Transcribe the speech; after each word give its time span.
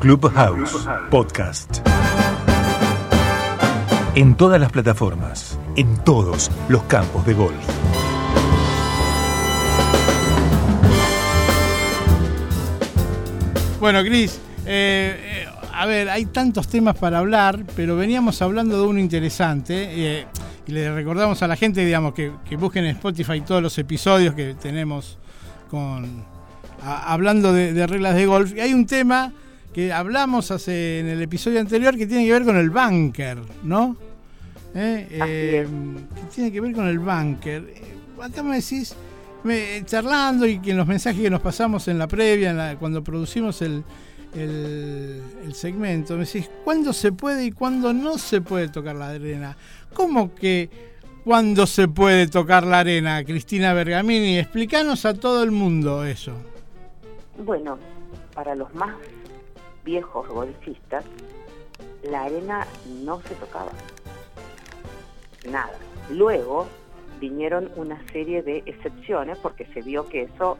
Clubhouse 0.00 0.88
Podcast. 1.10 1.86
En 4.14 4.34
todas 4.34 4.58
las 4.58 4.72
plataformas, 4.72 5.58
en 5.76 5.94
todos 6.04 6.50
los 6.70 6.82
campos 6.84 7.26
de 7.26 7.34
golf. 7.34 7.54
Bueno, 13.78 14.02
Cris, 14.02 14.40
eh, 14.64 15.44
eh, 15.44 15.46
a 15.70 15.84
ver, 15.84 16.08
hay 16.08 16.24
tantos 16.24 16.68
temas 16.68 16.96
para 16.96 17.18
hablar, 17.18 17.66
pero 17.76 17.94
veníamos 17.94 18.40
hablando 18.40 18.80
de 18.80 18.86
uno 18.86 18.98
interesante. 18.98 19.88
eh, 19.90 20.26
y 20.66 20.72
le 20.72 20.94
recordamos 20.94 21.42
a 21.42 21.46
la 21.46 21.56
gente, 21.56 21.84
digamos, 21.84 22.14
que, 22.14 22.32
que 22.48 22.56
busquen 22.56 22.86
en 22.86 22.92
Spotify 22.92 23.42
todos 23.42 23.62
los 23.62 23.76
episodios 23.76 24.34
que 24.34 24.54
tenemos 24.54 25.18
con 25.68 26.24
hablando 26.82 27.52
de 27.52 27.86
reglas 27.86 28.14
de 28.14 28.24
golf. 28.24 28.54
Y 28.56 28.60
hay 28.60 28.72
un 28.72 28.86
tema 28.86 29.34
que 29.72 29.92
hablamos 29.92 30.50
hace 30.50 31.00
en 31.00 31.08
el 31.08 31.22
episodio 31.22 31.60
anterior 31.60 31.96
que 31.96 32.06
tiene 32.06 32.24
que 32.26 32.32
ver 32.32 32.44
con 32.44 32.56
el 32.56 32.70
bunker, 32.70 33.38
¿no? 33.62 33.96
Eh, 34.74 35.06
eh, 35.10 35.66
que 36.14 36.22
tiene 36.34 36.52
que 36.52 36.60
ver 36.60 36.72
con 36.74 36.86
el 36.88 36.98
bunker. 36.98 37.62
Eh, 37.74 37.94
acá 38.22 38.42
me 38.42 38.56
decís, 38.56 38.94
me- 39.44 39.82
charlando 39.84 40.46
y 40.46 40.58
que 40.58 40.72
en 40.72 40.76
los 40.76 40.86
mensajes 40.86 41.20
que 41.22 41.30
nos 41.30 41.40
pasamos 41.40 41.86
en 41.88 41.98
la 41.98 42.06
previa, 42.08 42.50
en 42.50 42.56
la- 42.56 42.76
cuando 42.76 43.02
producimos 43.04 43.62
el, 43.62 43.82
el, 44.34 45.22
el 45.44 45.54
segmento, 45.54 46.14
me 46.14 46.24
decís, 46.24 46.48
¿cuándo 46.64 46.92
se 46.92 47.12
puede 47.12 47.44
y 47.46 47.50
cuándo 47.52 47.92
no 47.92 48.18
se 48.18 48.40
puede 48.40 48.68
tocar 48.68 48.96
la 48.96 49.10
arena? 49.10 49.56
¿Cómo 49.94 50.34
que 50.34 50.68
cuándo 51.24 51.66
se 51.66 51.88
puede 51.88 52.26
tocar 52.28 52.64
la 52.64 52.80
arena, 52.80 53.24
Cristina 53.24 53.72
Bergamini? 53.72 54.38
Explícanos 54.38 55.04
a 55.04 55.14
todo 55.14 55.42
el 55.42 55.50
mundo 55.52 56.04
eso. 56.04 56.32
Bueno, 57.44 57.78
para 58.34 58.54
los 58.54 58.72
más 58.74 58.94
viejos 59.84 60.28
golfistas, 60.28 61.04
la 62.02 62.24
arena 62.24 62.66
no 63.02 63.20
se 63.22 63.34
tocaba. 63.34 63.72
Nada. 65.48 65.72
Luego 66.10 66.66
vinieron 67.20 67.70
una 67.76 68.00
serie 68.12 68.42
de 68.42 68.62
excepciones 68.66 69.38
porque 69.38 69.66
se 69.66 69.82
vio 69.82 70.08
que 70.08 70.22
eso 70.22 70.58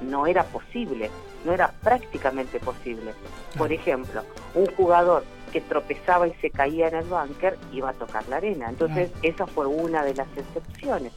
no 0.00 0.26
era 0.26 0.44
posible, 0.44 1.10
no 1.44 1.52
era 1.52 1.72
prácticamente 1.82 2.60
posible. 2.60 3.12
Por 3.56 3.72
ejemplo, 3.72 4.22
un 4.54 4.66
jugador 4.74 5.24
que 5.52 5.60
tropezaba 5.60 6.28
y 6.28 6.34
se 6.34 6.50
caía 6.50 6.88
en 6.88 6.96
el 6.96 7.04
bunker 7.04 7.58
iba 7.72 7.90
a 7.90 7.94
tocar 7.94 8.26
la 8.28 8.36
arena. 8.36 8.68
Entonces, 8.68 9.10
esa 9.22 9.46
fue 9.46 9.66
una 9.66 10.04
de 10.04 10.14
las 10.14 10.28
excepciones. 10.36 11.12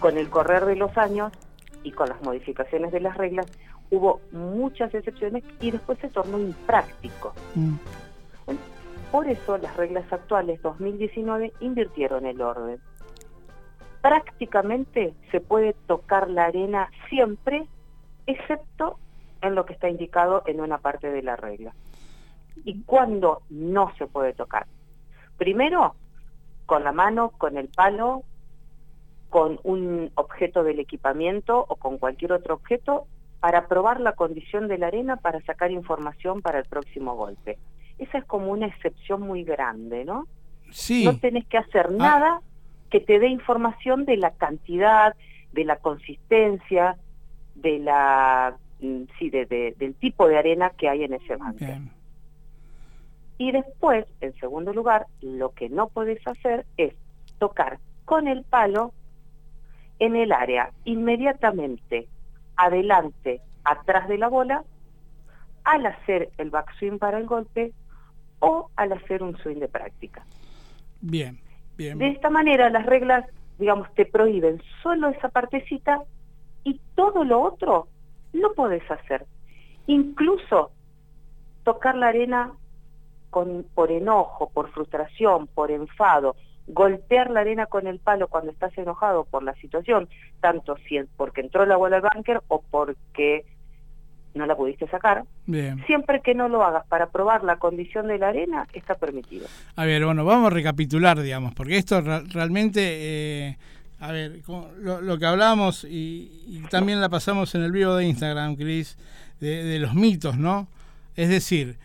Con 0.00 0.18
el 0.18 0.28
correr 0.28 0.64
de 0.64 0.76
los 0.76 0.96
años 0.96 1.32
y 1.82 1.92
con 1.92 2.08
las 2.08 2.22
modificaciones 2.22 2.92
de 2.92 3.00
las 3.00 3.16
reglas, 3.16 3.46
hubo 3.90 4.20
muchas 4.32 4.94
excepciones 4.94 5.44
y 5.60 5.70
después 5.70 5.98
se 5.98 6.08
tornó 6.08 6.38
impráctico. 6.38 7.34
Mm. 7.54 7.74
Por 9.10 9.28
eso 9.28 9.58
las 9.58 9.76
reglas 9.76 10.12
actuales 10.12 10.60
2019 10.62 11.52
invirtieron 11.60 12.26
el 12.26 12.40
orden. 12.40 12.80
Prácticamente 14.02 15.14
se 15.30 15.40
puede 15.40 15.74
tocar 15.86 16.28
la 16.28 16.46
arena 16.46 16.90
siempre, 17.08 17.66
excepto 18.26 18.98
en 19.40 19.54
lo 19.54 19.64
que 19.66 19.74
está 19.74 19.88
indicado 19.88 20.42
en 20.46 20.60
una 20.60 20.78
parte 20.78 21.10
de 21.10 21.22
la 21.22 21.36
regla. 21.36 21.74
¿Y 22.64 22.82
cuándo 22.82 23.42
no 23.50 23.92
se 23.98 24.06
puede 24.06 24.32
tocar? 24.32 24.66
Primero, 25.36 25.94
con 26.66 26.84
la 26.84 26.92
mano, 26.92 27.30
con 27.30 27.56
el 27.56 27.68
palo, 27.68 28.24
con 29.30 29.58
un 29.64 30.10
objeto 30.14 30.62
del 30.64 30.80
equipamiento 30.80 31.64
o 31.68 31.76
con 31.76 31.98
cualquier 31.98 32.32
otro 32.32 32.54
objeto 32.54 33.06
para 33.44 33.68
probar 33.68 34.00
la 34.00 34.12
condición 34.12 34.68
de 34.68 34.78
la 34.78 34.86
arena 34.86 35.16
para 35.16 35.38
sacar 35.42 35.70
información 35.70 36.40
para 36.40 36.58
el 36.60 36.64
próximo 36.64 37.14
golpe. 37.14 37.58
Esa 37.98 38.16
es 38.16 38.24
como 38.24 38.50
una 38.50 38.64
excepción 38.68 39.20
muy 39.20 39.44
grande, 39.44 40.06
¿no? 40.06 40.26
Sí. 40.70 41.04
No 41.04 41.18
tenés 41.18 41.44
que 41.44 41.58
hacer 41.58 41.92
nada 41.92 42.40
que 42.88 43.00
te 43.00 43.18
dé 43.18 43.28
información 43.28 44.06
de 44.06 44.16
la 44.16 44.30
cantidad, 44.30 45.14
de 45.52 45.64
la 45.66 45.76
consistencia, 45.76 46.96
de 47.54 47.80
la 47.80 48.56
mm, 48.80 49.02
sí, 49.18 49.28
de- 49.28 49.44
de- 49.44 49.74
del 49.76 49.94
tipo 49.94 50.26
de 50.26 50.38
arena 50.38 50.70
que 50.70 50.88
hay 50.88 51.04
en 51.04 51.12
ese 51.12 51.36
banco. 51.36 51.58
Bien. 51.60 51.90
Y 53.36 53.52
después, 53.52 54.06
en 54.22 54.32
segundo 54.40 54.72
lugar, 54.72 55.04
lo 55.20 55.50
que 55.50 55.68
no 55.68 55.88
podés 55.90 56.26
hacer 56.26 56.64
es 56.78 56.94
tocar 57.38 57.78
con 58.06 58.26
el 58.26 58.42
palo 58.44 58.94
en 59.98 60.16
el 60.16 60.32
área 60.32 60.70
inmediatamente 60.86 62.08
adelante, 62.56 63.40
atrás 63.64 64.08
de 64.08 64.18
la 64.18 64.28
bola, 64.28 64.64
al 65.64 65.86
hacer 65.86 66.30
el 66.38 66.50
backswing 66.50 66.98
para 66.98 67.18
el 67.18 67.26
golpe 67.26 67.72
o 68.40 68.70
al 68.76 68.92
hacer 68.92 69.22
un 69.22 69.36
swing 69.38 69.56
de 69.56 69.68
práctica. 69.68 70.24
Bien. 71.00 71.40
Bien. 71.76 71.98
De 71.98 72.08
esta 72.08 72.30
manera 72.30 72.70
las 72.70 72.86
reglas, 72.86 73.26
digamos, 73.58 73.92
te 73.94 74.06
prohíben 74.06 74.62
solo 74.82 75.08
esa 75.08 75.28
partecita 75.28 76.04
y 76.62 76.80
todo 76.94 77.24
lo 77.24 77.42
otro 77.42 77.88
lo 78.32 78.54
podés 78.54 78.88
hacer. 78.90 79.26
Incluso 79.86 80.70
tocar 81.64 81.96
la 81.96 82.08
arena 82.08 82.52
con, 83.30 83.66
por 83.74 83.90
enojo, 83.90 84.50
por 84.50 84.70
frustración, 84.70 85.48
por 85.48 85.70
enfado, 85.70 86.36
golpear 86.66 87.30
la 87.30 87.40
arena 87.40 87.66
con 87.66 87.86
el 87.86 87.98
palo 87.98 88.28
cuando 88.28 88.50
estás 88.50 88.76
enojado 88.78 89.24
por 89.24 89.42
la 89.42 89.54
situación, 89.56 90.08
tanto 90.40 90.76
si 90.88 90.96
es 90.96 91.06
porque 91.16 91.42
entró 91.42 91.66
la 91.66 91.76
bola 91.76 91.96
al 91.96 92.02
bunker 92.14 92.40
o 92.48 92.62
porque 92.70 93.44
no 94.34 94.46
la 94.46 94.56
pudiste 94.56 94.88
sacar, 94.88 95.24
Bien. 95.46 95.84
siempre 95.86 96.20
que 96.20 96.34
no 96.34 96.48
lo 96.48 96.64
hagas 96.64 96.84
para 96.88 97.06
probar 97.10 97.44
la 97.44 97.56
condición 97.56 98.08
de 98.08 98.18
la 98.18 98.28
arena, 98.28 98.66
está 98.72 98.94
permitido. 98.94 99.46
A 99.76 99.84
ver, 99.84 100.04
bueno, 100.04 100.24
vamos 100.24 100.48
a 100.48 100.50
recapitular, 100.50 101.20
digamos, 101.20 101.54
porque 101.54 101.76
esto 101.76 102.00
realmente, 102.00 102.80
eh, 102.82 103.58
a 104.00 104.10
ver, 104.10 104.40
lo, 104.80 105.00
lo 105.00 105.18
que 105.18 105.26
hablábamos 105.26 105.84
y, 105.84 106.42
y 106.48 106.62
también 106.68 107.00
la 107.00 107.08
pasamos 107.08 107.54
en 107.54 107.62
el 107.62 107.70
vivo 107.70 107.94
de 107.94 108.06
Instagram, 108.06 108.56
Cris, 108.56 108.98
de, 109.38 109.62
de 109.62 109.78
los 109.78 109.94
mitos, 109.94 110.36
¿no? 110.36 110.66
Es 111.14 111.28
decir, 111.28 111.76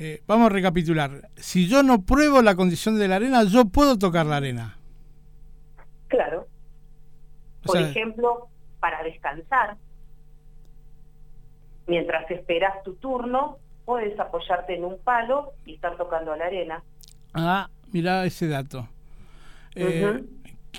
eh, 0.00 0.22
vamos 0.28 0.46
a 0.46 0.50
recapitular. 0.50 1.28
Si 1.36 1.66
yo 1.66 1.82
no 1.82 2.02
pruebo 2.02 2.40
la 2.40 2.54
condición 2.54 2.98
de 2.98 3.08
la 3.08 3.16
arena, 3.16 3.42
yo 3.44 3.64
puedo 3.64 3.98
tocar 3.98 4.26
la 4.26 4.36
arena. 4.36 4.76
Claro. 6.06 6.46
O 7.64 7.66
Por 7.66 7.78
sea- 7.78 7.88
ejemplo, 7.90 8.46
para 8.78 9.02
descansar, 9.02 9.76
mientras 11.86 12.30
esperas 12.30 12.82
tu 12.84 12.94
turno, 12.94 13.58
puedes 13.84 14.18
apoyarte 14.20 14.76
en 14.76 14.84
un 14.84 14.98
palo 14.98 15.52
y 15.64 15.74
estar 15.74 15.96
tocando 15.96 16.36
la 16.36 16.44
arena. 16.46 16.82
Ah, 17.34 17.68
mirá 17.92 18.24
ese 18.24 18.46
dato. 18.48 18.88
Eh. 19.74 20.22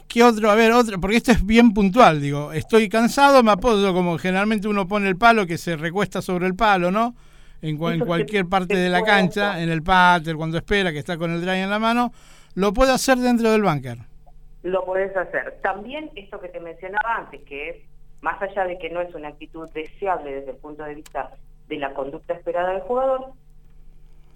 ¿Qué 0.07 0.23
otro? 0.23 0.49
A 0.49 0.55
ver, 0.55 0.71
otro, 0.71 0.99
porque 0.99 1.17
esto 1.17 1.31
es 1.31 1.45
bien 1.45 1.73
puntual, 1.73 2.21
digo, 2.21 2.51
estoy 2.53 2.89
cansado, 2.89 3.43
me 3.43 3.51
apoyo 3.51 3.93
como 3.93 4.17
generalmente 4.17 4.67
uno 4.67 4.87
pone 4.87 5.07
el 5.07 5.17
palo 5.17 5.45
que 5.45 5.57
se 5.57 5.75
recuesta 5.75 6.21
sobre 6.21 6.47
el 6.47 6.55
palo, 6.55 6.89
¿no? 6.89 7.15
En, 7.61 7.77
cua- 7.77 7.93
en 7.93 7.99
cualquier 8.05 8.45
parte 8.47 8.75
de 8.75 8.89
la 8.89 9.01
cancha, 9.03 9.61
en 9.61 9.69
el 9.69 9.83
pater, 9.83 10.35
cuando 10.35 10.57
espera, 10.57 10.91
que 10.91 10.99
está 10.99 11.17
con 11.17 11.31
el 11.31 11.41
drive 11.41 11.61
en 11.63 11.69
la 11.69 11.79
mano, 11.79 12.11
lo 12.55 12.73
puede 12.73 12.91
hacer 12.93 13.17
dentro 13.17 13.51
del 13.51 13.61
bunker. 13.63 13.97
Lo 14.63 14.85
podés 14.85 15.15
hacer. 15.15 15.59
También 15.61 16.09
esto 16.15 16.39
que 16.39 16.49
te 16.49 16.59
mencionaba 16.59 17.17
antes, 17.17 17.41
que 17.43 17.69
es, 17.69 17.75
más 18.21 18.41
allá 18.41 18.65
de 18.65 18.77
que 18.77 18.89
no 18.89 19.01
es 19.01 19.13
una 19.15 19.29
actitud 19.29 19.69
deseable 19.73 20.31
desde 20.33 20.51
el 20.51 20.57
punto 20.57 20.83
de 20.83 20.95
vista 20.95 21.31
de 21.67 21.77
la 21.77 21.93
conducta 21.93 22.33
esperada 22.33 22.71
del 22.71 22.81
jugador, 22.81 23.33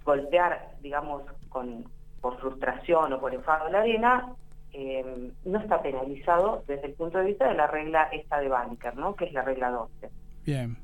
golpear, 0.04 0.70
digamos, 0.82 1.22
con, 1.48 1.84
por 2.20 2.38
frustración 2.40 3.12
o 3.12 3.20
por 3.20 3.34
enfado 3.34 3.68
la 3.70 3.80
arena, 3.80 4.28
eh, 4.72 5.30
no 5.44 5.58
está 5.58 5.80
penalizado 5.82 6.64
desde 6.66 6.86
el 6.88 6.92
punto 6.94 7.18
de 7.18 7.24
vista 7.26 7.48
de 7.48 7.54
la 7.54 7.66
regla 7.66 8.04
esta 8.12 8.40
de 8.40 8.48
Banker, 8.48 8.96
¿no? 8.96 9.14
que 9.14 9.26
es 9.26 9.32
la 9.32 9.42
regla 9.42 9.70
12. 9.70 10.10
Bien. 10.44 10.76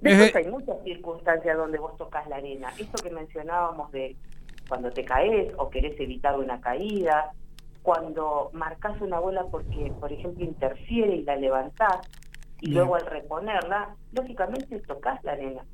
Después 0.00 0.34
hay 0.34 0.50
muchas 0.50 0.82
circunstancias 0.82 1.56
donde 1.56 1.78
vos 1.78 1.96
tocas 1.96 2.26
la 2.28 2.36
arena. 2.36 2.72
Esto 2.78 3.02
que 3.02 3.10
mencionábamos 3.10 3.92
de 3.92 4.16
cuando 4.68 4.90
te 4.90 5.04
caes 5.04 5.52
o 5.58 5.68
querés 5.68 5.98
evitar 6.00 6.38
una 6.38 6.60
caída, 6.60 7.32
cuando 7.82 8.50
marcas 8.52 9.00
una 9.00 9.18
bola 9.18 9.44
porque, 9.50 9.92
por 10.00 10.12
ejemplo, 10.12 10.44
interfiere 10.44 11.16
y 11.16 11.24
la 11.24 11.36
levantás, 11.36 12.08
y 12.60 12.70
Bien. 12.70 12.78
luego 12.78 12.96
al 12.96 13.06
reponerla, 13.06 13.96
lógicamente 14.12 14.80
tocas 14.80 15.22
la 15.24 15.32
arena. 15.32 15.64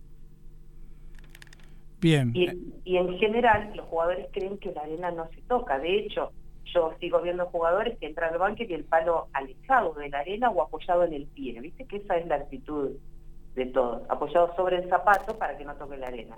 Bien. 2.01 2.31
Y, 2.35 2.49
y 2.85 2.97
en 2.97 3.19
general 3.19 3.73
los 3.75 3.87
jugadores 3.87 4.27
creen 4.33 4.59
que 4.59 4.73
la 4.73 4.83
arena 4.83 5.11
no 5.11 5.29
se 5.31 5.43
toca. 5.43 5.79
De 5.79 5.99
hecho, 5.99 6.33
yo 6.65 6.93
sigo 7.01 7.21
viendo 7.23 7.47
jugadores 7.47 7.99
que 7.99 8.07
entran 8.07 8.33
al 8.33 8.39
banque 8.39 8.67
y 8.69 8.75
el 8.75 8.85
palo 8.85 9.29
alejado 9.33 9.95
de 9.95 10.09
la 10.09 10.19
arena 10.19 10.51
o 10.51 10.63
apoyado 10.63 11.05
en 11.05 11.15
el 11.15 11.27
pie. 11.27 11.61
¿Viste 11.61 11.87
que 11.87 11.97
esa 11.97 12.17
es 12.17 12.27
la 12.27 12.37
actitud 12.37 12.93
de 13.57 13.67
todos? 13.67 14.03
Apoyado 14.09 14.55
sobre 14.55 14.77
el 14.77 14.89
zapato 14.89 15.37
para 15.39 15.57
que 15.59 15.65
no 15.65 15.75
toque 15.75 15.97
la 15.97 16.07
arena. 16.09 16.37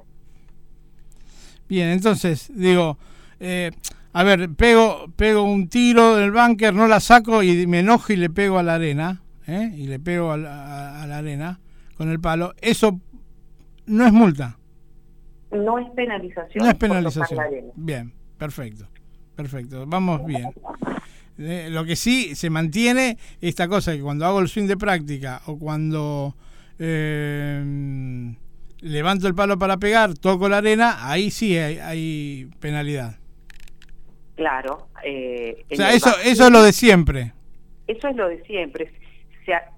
Bien, 1.68 1.88
entonces, 1.88 2.50
digo, 2.54 2.96
eh, 3.40 3.70
a 4.12 4.22
ver, 4.22 4.48
pego, 4.54 5.06
pego 5.16 5.42
un 5.42 5.68
tiro 5.68 6.16
del 6.16 6.30
bunker, 6.32 6.72
no 6.72 6.86
la 6.88 7.00
saco 7.00 7.42
y 7.42 7.66
me 7.66 7.80
enojo 7.80 8.12
y 8.12 8.16
le 8.16 8.30
pego 8.30 8.58
a 8.58 8.62
la 8.62 8.74
arena, 8.76 9.20
¿eh? 9.46 9.70
y 9.76 9.86
le 9.86 9.98
pego 10.00 10.32
a 10.32 10.36
la, 10.38 10.64
a- 10.64 11.02
a 11.02 11.06
la 11.06 11.18
arena 11.18 11.60
con 11.96 12.08
el 12.10 12.20
palo. 12.20 12.54
Eso 12.60 12.98
no 13.86 14.06
es 14.06 14.12
multa. 14.12 14.56
No 15.50 15.78
es 15.78 15.90
penalización. 15.90 16.64
No 16.64 16.70
es 16.70 16.74
penalización. 16.76 17.40
Bien, 17.74 18.12
perfecto. 18.38 18.86
Perfecto, 19.36 19.84
vamos 19.86 20.24
bien. 20.24 20.50
Eh, 21.38 21.68
lo 21.70 21.84
que 21.84 21.94
sí 21.94 22.34
se 22.34 22.50
mantiene 22.50 23.16
esta 23.40 23.68
cosa 23.68 23.92
que 23.92 24.00
cuando 24.02 24.26
hago 24.26 24.40
el 24.40 24.48
swing 24.48 24.66
de 24.66 24.76
práctica 24.76 25.40
o 25.46 25.56
cuando 25.58 26.34
eh, 26.78 28.34
levanto 28.80 29.26
el 29.26 29.34
palo 29.34 29.58
para 29.58 29.76
pegar, 29.78 30.14
toco 30.14 30.48
la 30.48 30.58
arena, 30.58 31.10
ahí 31.10 31.30
sí 31.30 31.56
hay, 31.56 32.48
penalidad. 32.60 33.16
Claro. 34.36 34.88
Eh, 35.04 35.64
o 35.70 35.74
sea, 35.74 35.92
eso, 35.92 36.10
eso 36.24 36.44
es 36.46 36.50
lo 36.50 36.62
de 36.62 36.72
siempre. 36.72 37.32
Eso 37.86 38.08
es 38.08 38.16
lo 38.16 38.28
de 38.28 38.42
siempre. 38.44 38.92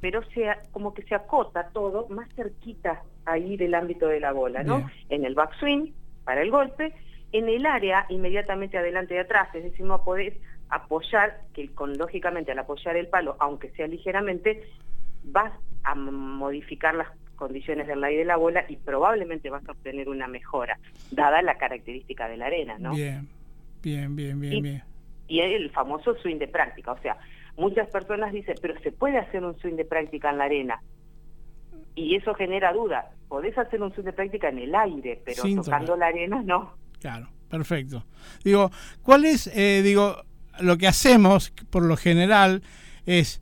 pero 0.00 0.22
sea, 0.34 0.58
como 0.72 0.92
que 0.92 1.02
se 1.02 1.14
acota 1.14 1.70
todo 1.72 2.08
más 2.08 2.28
cerquita 2.34 3.02
ahí 3.24 3.56
del 3.56 3.74
ámbito 3.74 4.08
de 4.08 4.20
la 4.20 4.32
bola, 4.32 4.62
¿no? 4.62 4.90
En 5.08 5.24
el 5.24 5.34
backswing, 5.34 5.94
para 6.24 6.42
el 6.42 6.50
golpe, 6.50 6.92
en 7.32 7.48
el 7.48 7.64
área 7.64 8.06
inmediatamente 8.08 8.76
adelante 8.76 9.14
y 9.14 9.18
atrás, 9.18 9.48
es 9.54 9.64
decir, 9.64 9.86
no 9.86 10.02
podés 10.02 10.34
apoyar, 10.68 11.40
que 11.54 11.68
con 11.72 11.96
lógicamente 11.96 12.52
al 12.52 12.58
apoyar 12.58 12.96
el 12.96 13.08
palo, 13.08 13.36
aunque 13.38 13.70
sea 13.70 13.86
ligeramente, 13.86 14.64
vas 15.24 15.52
a 15.84 15.94
modificar 15.94 16.94
las 16.94 17.08
condiciones 17.36 17.86
del 17.86 18.04
aire 18.04 18.20
de 18.20 18.24
la 18.26 18.36
bola 18.36 18.64
y 18.68 18.76
probablemente 18.76 19.48
vas 19.48 19.66
a 19.66 19.72
obtener 19.72 20.08
una 20.08 20.28
mejora, 20.28 20.78
dada 21.10 21.40
la 21.40 21.56
característica 21.56 22.28
de 22.28 22.36
la 22.36 22.46
arena, 22.46 22.78
¿no? 22.78 22.92
Bien, 22.92 23.28
bien, 23.82 24.14
bien, 24.14 24.38
bien, 24.38 24.52
y, 24.52 24.60
bien. 24.60 24.82
Y 25.26 25.40
el 25.40 25.70
famoso 25.70 26.14
swing 26.16 26.36
de 26.36 26.48
práctica, 26.48 26.92
o 26.92 27.00
sea, 27.00 27.16
muchas 27.56 27.88
personas 27.88 28.32
dicen, 28.32 28.56
pero 28.60 28.78
se 28.80 28.92
puede 28.92 29.18
hacer 29.18 29.42
un 29.42 29.58
swing 29.58 29.76
de 29.76 29.84
práctica 29.84 30.30
en 30.30 30.38
la 30.38 30.44
arena. 30.44 30.82
Y 31.94 32.14
eso 32.14 32.34
genera 32.34 32.72
duda. 32.72 33.10
Podés 33.28 33.56
hacer 33.56 33.82
un 33.82 33.92
swing 33.94 34.04
de 34.04 34.12
práctica 34.12 34.48
en 34.48 34.58
el 34.58 34.74
aire, 34.74 35.20
pero 35.24 35.42
tocando 35.42 35.96
la 35.96 36.06
arena 36.08 36.42
no. 36.44 36.74
Claro, 37.00 37.28
perfecto. 37.48 38.04
Digo, 38.44 38.70
¿cuál 39.02 39.24
es, 39.24 39.46
eh, 39.48 39.80
digo, 39.82 40.16
lo 40.60 40.76
que 40.76 40.86
hacemos 40.86 41.50
por 41.70 41.84
lo 41.84 41.96
general 41.96 42.62
es 43.06 43.40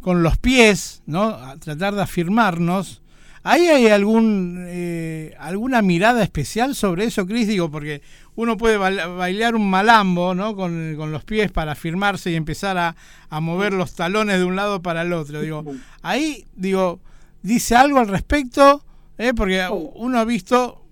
con 0.00 0.22
los 0.22 0.38
pies, 0.38 1.02
¿no? 1.06 1.38
tratar 1.58 1.94
de 1.94 2.02
afirmarnos. 2.02 3.02
¿Ahí 3.42 3.66
hay 3.66 3.88
algún, 3.88 4.64
eh, 4.68 5.34
alguna 5.38 5.82
mirada 5.82 6.22
especial 6.22 6.74
sobre 6.74 7.04
eso, 7.04 7.26
Cris? 7.26 7.46
Digo, 7.46 7.70
porque 7.70 8.00
uno 8.36 8.56
puede 8.56 8.78
bailar 8.78 9.54
un 9.54 9.68
malambo, 9.68 10.34
¿no? 10.34 10.56
Con, 10.56 10.96
los 11.12 11.24
pies 11.24 11.52
para 11.52 11.72
afirmarse 11.72 12.30
y 12.30 12.36
empezar 12.36 12.78
a, 12.78 12.96
a, 13.28 13.40
mover 13.40 13.74
los 13.74 13.94
talones 13.94 14.38
de 14.38 14.44
un 14.44 14.56
lado 14.56 14.80
para 14.80 15.02
el 15.02 15.12
otro. 15.12 15.42
Digo, 15.42 15.62
ahí, 16.00 16.46
digo, 16.56 17.00
dice 17.42 17.76
algo 17.76 17.98
al 17.98 18.08
respecto, 18.08 18.82
¿eh? 19.18 19.34
porque 19.34 19.68
uno 19.94 20.18
ha 20.18 20.24
visto 20.24 20.84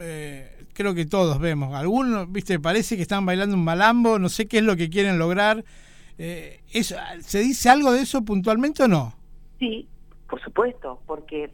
eh, 0.00 0.66
creo 0.72 0.94
que 0.94 1.06
todos 1.06 1.38
vemos. 1.38 1.74
Algunos, 1.74 2.30
viste, 2.30 2.58
parece 2.58 2.96
que 2.96 3.02
están 3.02 3.26
bailando 3.26 3.56
un 3.56 3.64
malambo, 3.64 4.18
no 4.18 4.28
sé 4.28 4.46
qué 4.46 4.58
es 4.58 4.64
lo 4.64 4.76
que 4.76 4.90
quieren 4.90 5.18
lograr. 5.18 5.64
Eh, 6.18 6.60
eso, 6.72 6.96
¿Se 7.20 7.40
dice 7.40 7.68
algo 7.68 7.92
de 7.92 8.02
eso 8.02 8.24
puntualmente 8.24 8.84
o 8.84 8.88
no? 8.88 9.14
Sí, 9.58 9.88
por 10.28 10.40
supuesto, 10.42 11.00
porque 11.06 11.50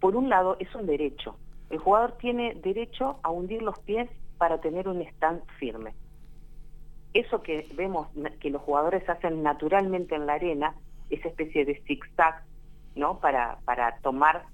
por 0.00 0.16
un 0.16 0.28
lado 0.28 0.56
es 0.60 0.74
un 0.74 0.86
derecho. 0.86 1.36
El 1.70 1.78
jugador 1.78 2.16
tiene 2.18 2.54
derecho 2.54 3.18
a 3.22 3.30
hundir 3.30 3.62
los 3.62 3.78
pies 3.80 4.08
para 4.38 4.60
tener 4.60 4.88
un 4.88 5.02
stand 5.02 5.42
firme. 5.58 5.94
Eso 7.14 7.42
que 7.42 7.66
vemos 7.74 8.08
que 8.40 8.50
los 8.50 8.62
jugadores 8.62 9.08
hacen 9.08 9.42
naturalmente 9.42 10.14
en 10.14 10.26
la 10.26 10.34
arena, 10.34 10.74
esa 11.08 11.28
especie 11.28 11.64
de 11.64 11.80
zigzag, 11.86 12.44
¿no? 12.94 13.18
Para, 13.20 13.58
para 13.64 13.98
tomar 13.98 14.44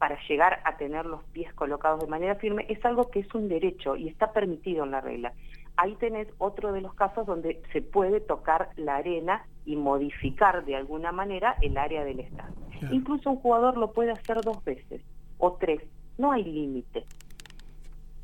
para 0.00 0.18
llegar 0.26 0.60
a 0.64 0.78
tener 0.78 1.04
los 1.04 1.22
pies 1.24 1.52
colocados 1.52 2.00
de 2.00 2.06
manera 2.06 2.34
firme 2.36 2.64
es 2.70 2.82
algo 2.86 3.10
que 3.10 3.20
es 3.20 3.34
un 3.34 3.48
derecho 3.48 3.96
y 3.96 4.08
está 4.08 4.32
permitido 4.32 4.84
en 4.84 4.92
la 4.92 5.02
regla. 5.02 5.34
Ahí 5.82 5.94
tenés 5.94 6.28
otro 6.36 6.72
de 6.72 6.82
los 6.82 6.92
casos 6.92 7.26
donde 7.26 7.62
se 7.72 7.80
puede 7.80 8.20
tocar 8.20 8.68
la 8.76 8.96
arena 8.96 9.46
y 9.64 9.76
modificar 9.76 10.66
de 10.66 10.76
alguna 10.76 11.10
manera 11.10 11.56
el 11.62 11.78
área 11.78 12.04
del 12.04 12.20
stand. 12.20 12.92
Incluso 12.92 13.30
un 13.30 13.36
jugador 13.36 13.78
lo 13.78 13.90
puede 13.92 14.10
hacer 14.10 14.42
dos 14.42 14.62
veces 14.62 15.02
o 15.38 15.54
tres, 15.54 15.80
no 16.18 16.32
hay 16.32 16.44
límite. 16.44 17.06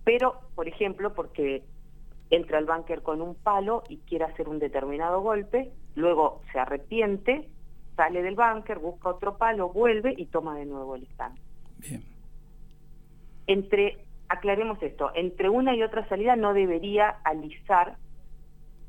Pero, 0.04 0.38
por 0.54 0.68
ejemplo, 0.68 1.14
porque 1.14 1.62
entra 2.28 2.58
el 2.58 2.66
banker 2.66 3.00
con 3.00 3.22
un 3.22 3.34
palo 3.34 3.84
y 3.88 3.96
quiere 4.00 4.26
hacer 4.26 4.50
un 4.50 4.58
determinado 4.58 5.22
golpe, 5.22 5.72
luego 5.94 6.42
se 6.52 6.58
arrepiente, 6.58 7.48
sale 7.96 8.20
del 8.20 8.34
banker, 8.34 8.80
busca 8.80 9.08
otro 9.08 9.38
palo, 9.38 9.70
vuelve 9.70 10.12
y 10.14 10.26
toma 10.26 10.58
de 10.58 10.66
nuevo 10.66 10.94
el 10.94 11.04
stand. 11.04 11.38
Bien. 11.78 12.04
Entre, 13.46 14.05
aclaremos 14.28 14.82
esto, 14.82 15.10
entre 15.14 15.48
una 15.48 15.74
y 15.74 15.82
otra 15.82 16.08
salida 16.08 16.36
no 16.36 16.54
debería 16.54 17.16
alisar 17.24 17.96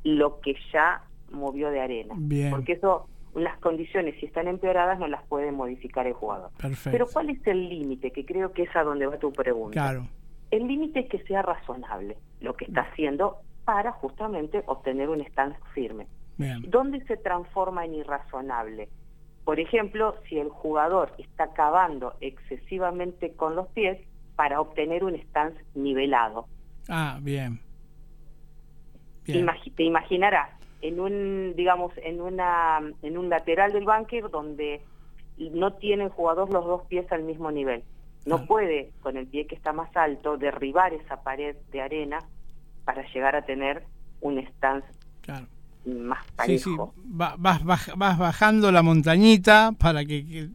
lo 0.04 0.40
que 0.40 0.54
ya 0.72 1.02
movió 1.30 1.70
de 1.70 1.80
arena. 1.80 2.14
Porque 2.50 2.72
eso, 2.72 3.06
las 3.34 3.58
condiciones, 3.58 4.14
si 4.20 4.26
están 4.26 4.48
empeoradas, 4.48 4.98
no 4.98 5.06
las 5.06 5.24
puede 5.26 5.52
modificar 5.52 6.06
el 6.06 6.14
jugador. 6.14 6.50
Pero 6.84 7.06
¿cuál 7.12 7.30
es 7.30 7.46
el 7.46 7.68
límite? 7.68 8.10
Que 8.10 8.24
creo 8.24 8.52
que 8.52 8.62
es 8.62 8.76
a 8.76 8.82
donde 8.82 9.06
va 9.06 9.18
tu 9.18 9.32
pregunta. 9.32 9.72
Claro. 9.72 10.06
El 10.50 10.66
límite 10.66 11.00
es 11.00 11.08
que 11.08 11.22
sea 11.24 11.42
razonable 11.42 12.16
lo 12.40 12.54
que 12.54 12.64
está 12.64 12.82
haciendo 12.82 13.38
para 13.64 13.92
justamente 13.92 14.62
obtener 14.66 15.10
un 15.10 15.20
stance 15.26 15.58
firme. 15.74 16.06
¿Dónde 16.68 17.04
se 17.04 17.16
transforma 17.16 17.84
en 17.84 17.96
irrazonable? 17.96 18.88
Por 19.44 19.60
ejemplo, 19.60 20.14
si 20.28 20.38
el 20.38 20.48
jugador 20.48 21.12
está 21.18 21.52
cavando 21.52 22.14
excesivamente 22.20 23.32
con 23.32 23.56
los 23.56 23.66
pies 23.68 23.98
para 24.38 24.60
obtener 24.60 25.02
un 25.02 25.16
stance 25.16 25.60
nivelado. 25.74 26.46
Ah, 26.88 27.18
bien. 27.20 27.58
te 29.24 29.82
imaginarás 29.82 30.50
en 30.80 31.00
un, 31.00 31.54
digamos, 31.56 31.92
en 31.96 32.20
una, 32.20 32.78
en 33.02 33.18
un 33.18 33.28
lateral 33.28 33.72
del 33.72 33.84
bunker 33.84 34.30
donde 34.30 34.80
no 35.38 35.72
tiene 35.72 36.04
el 36.04 36.10
jugador 36.10 36.52
los 36.52 36.64
dos 36.64 36.82
pies 36.86 37.10
al 37.10 37.24
mismo 37.24 37.50
nivel. 37.50 37.82
No 38.26 38.46
puede, 38.46 38.92
con 39.00 39.16
el 39.16 39.26
pie 39.26 39.48
que 39.48 39.56
está 39.56 39.72
más 39.72 39.94
alto, 39.96 40.38
derribar 40.38 40.94
esa 40.94 41.20
pared 41.24 41.56
de 41.72 41.80
arena 41.80 42.20
para 42.84 43.02
llegar 43.12 43.34
a 43.34 43.42
tener 43.42 43.82
un 44.20 44.38
stance 44.38 44.86
claro 45.22 45.48
más 45.84 46.24
parejo. 46.36 46.94
Sí, 46.94 47.02
vas, 47.06 47.64
vas, 47.64 48.18
bajando 48.18 48.70
la 48.70 48.82
montañita 48.82 49.72
para 49.76 50.04
que, 50.04 50.50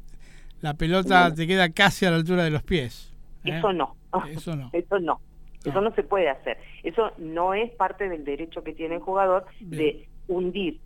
la 0.61 0.75
pelota 0.75 1.33
te 1.33 1.47
queda 1.47 1.73
casi 1.73 2.05
a 2.05 2.11
la 2.11 2.15
altura 2.15 2.45
de 2.45 2.51
los 2.51 2.63
pies. 2.63 3.12
¿Eh? 3.45 3.57
Eso 3.57 3.73
no. 3.73 3.95
Eso 4.29 4.55
no. 4.55 4.69
Eso 4.73 4.99
no. 4.99 5.21
Eso 5.63 5.81
no 5.81 5.93
se 5.95 6.03
puede 6.03 6.29
hacer. 6.29 6.57
Eso 6.83 7.11
no 7.17 7.53
es 7.53 7.71
parte 7.71 8.09
del 8.09 8.25
derecho 8.25 8.63
que 8.63 8.73
tiene 8.73 8.95
el 8.95 9.01
jugador 9.01 9.45
de 9.61 10.09
hundir 10.27 10.79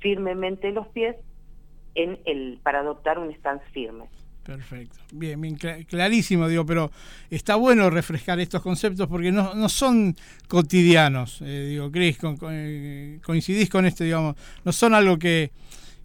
firmemente 0.00 0.72
los 0.72 0.88
pies 0.88 1.16
en 1.94 2.18
el 2.24 2.58
para 2.62 2.80
adoptar 2.80 3.18
un 3.18 3.32
stance 3.34 3.64
firme. 3.72 4.06
Perfecto. 4.44 4.98
Bien, 5.12 5.40
bien 5.40 5.56
clarísimo, 5.56 6.48
digo, 6.48 6.66
pero 6.66 6.90
está 7.30 7.56
bueno 7.56 7.88
refrescar 7.88 8.38
estos 8.40 8.60
conceptos 8.60 9.08
porque 9.08 9.32
no, 9.32 9.54
no 9.54 9.70
son 9.70 10.14
cotidianos, 10.48 11.40
eh, 11.40 11.68
digo, 11.70 11.90
Cris, 11.90 12.18
eh, 12.50 13.20
coincidís 13.24 13.70
con 13.70 13.86
esto, 13.86 14.04
digamos, 14.04 14.36
no 14.62 14.72
son 14.72 14.92
algo 14.92 15.18
que, 15.18 15.50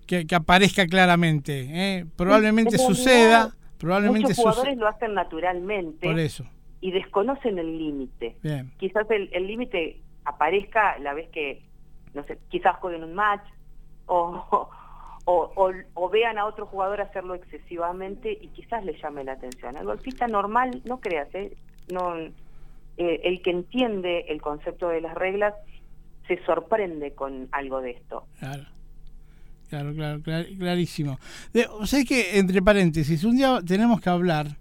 que, 0.07 0.25
aparezca 0.33 0.87
claramente, 0.87 1.67
¿eh? 1.69 2.05
probablemente 2.15 2.77
suceda, 2.77 3.53
probablemente 3.79 4.29
Muchos 4.29 4.37
jugadores 4.37 4.77
lo 4.77 4.87
hacen 4.87 5.13
naturalmente. 5.13 6.07
Por 6.07 6.19
eso. 6.19 6.45
Y 6.81 6.91
desconocen 6.91 7.57
el 7.57 7.77
límite. 7.77 8.37
Quizás 8.77 9.07
el 9.09 9.47
límite 9.47 9.99
aparezca 10.25 10.99
la 10.99 11.13
vez 11.13 11.29
que, 11.29 11.63
no 12.13 12.23
sé, 12.25 12.37
quizás 12.49 12.77
jueguen 12.77 13.03
un 13.03 13.15
match 13.15 13.43
o 14.05 14.69
o, 15.31 16.09
vean 16.09 16.37
a 16.37 16.45
otro 16.45 16.65
jugador 16.65 17.01
hacerlo 17.01 17.35
excesivamente 17.35 18.31
y 18.31 18.47
quizás 18.47 18.83
le 18.83 18.99
llame 18.99 19.23
la 19.23 19.33
atención. 19.33 19.77
El 19.77 19.85
golfista 19.85 20.27
normal, 20.27 20.81
no 20.85 20.99
creas, 20.99 21.33
¿eh? 21.35 21.55
no, 21.91 22.15
eh, 22.17 22.31
el 22.97 23.41
que 23.41 23.51
entiende 23.51 24.25
el 24.29 24.41
concepto 24.41 24.89
de 24.89 25.01
las 25.01 25.13
reglas 25.13 25.53
se 26.27 26.43
sorprende 26.45 27.13
con 27.13 27.47
algo 27.51 27.81
de 27.81 27.91
esto. 27.91 28.25
Claro. 28.39 28.63
Claro, 29.69 29.93
claro, 29.93 30.19
clarísimo. 30.21 31.19
o 31.79 31.85
sea, 31.85 32.03
que, 32.03 32.39
entre 32.39 32.61
paréntesis, 32.61 33.23
un 33.23 33.37
día 33.37 33.59
tenemos 33.65 34.01
que 34.01 34.09
hablar 34.09 34.57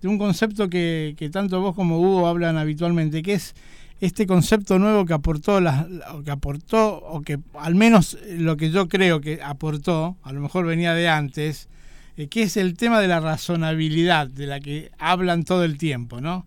de 0.00 0.08
un 0.08 0.18
concepto 0.18 0.68
que, 0.68 1.14
que 1.16 1.30
tanto 1.30 1.60
vos 1.60 1.76
como 1.76 2.00
Hugo 2.00 2.26
hablan 2.26 2.56
habitualmente, 2.56 3.22
que 3.22 3.34
es 3.34 3.54
este 4.00 4.26
concepto 4.26 4.80
nuevo 4.80 5.06
que 5.06 5.12
aportó, 5.12 5.60
la, 5.60 5.86
que 6.24 6.32
aportó, 6.32 6.96
o 6.96 7.22
que 7.22 7.38
al 7.54 7.76
menos 7.76 8.18
lo 8.36 8.56
que 8.56 8.72
yo 8.72 8.88
creo 8.88 9.20
que 9.20 9.38
aportó, 9.40 10.16
a 10.24 10.32
lo 10.32 10.40
mejor 10.40 10.66
venía 10.66 10.92
de 10.92 11.08
antes, 11.08 11.68
eh, 12.16 12.26
que 12.26 12.42
es 12.42 12.56
el 12.56 12.76
tema 12.76 13.00
de 13.00 13.06
la 13.06 13.20
razonabilidad, 13.20 14.26
de 14.26 14.48
la 14.48 14.58
que 14.58 14.90
hablan 14.98 15.44
todo 15.44 15.62
el 15.62 15.78
tiempo, 15.78 16.20
¿no? 16.20 16.46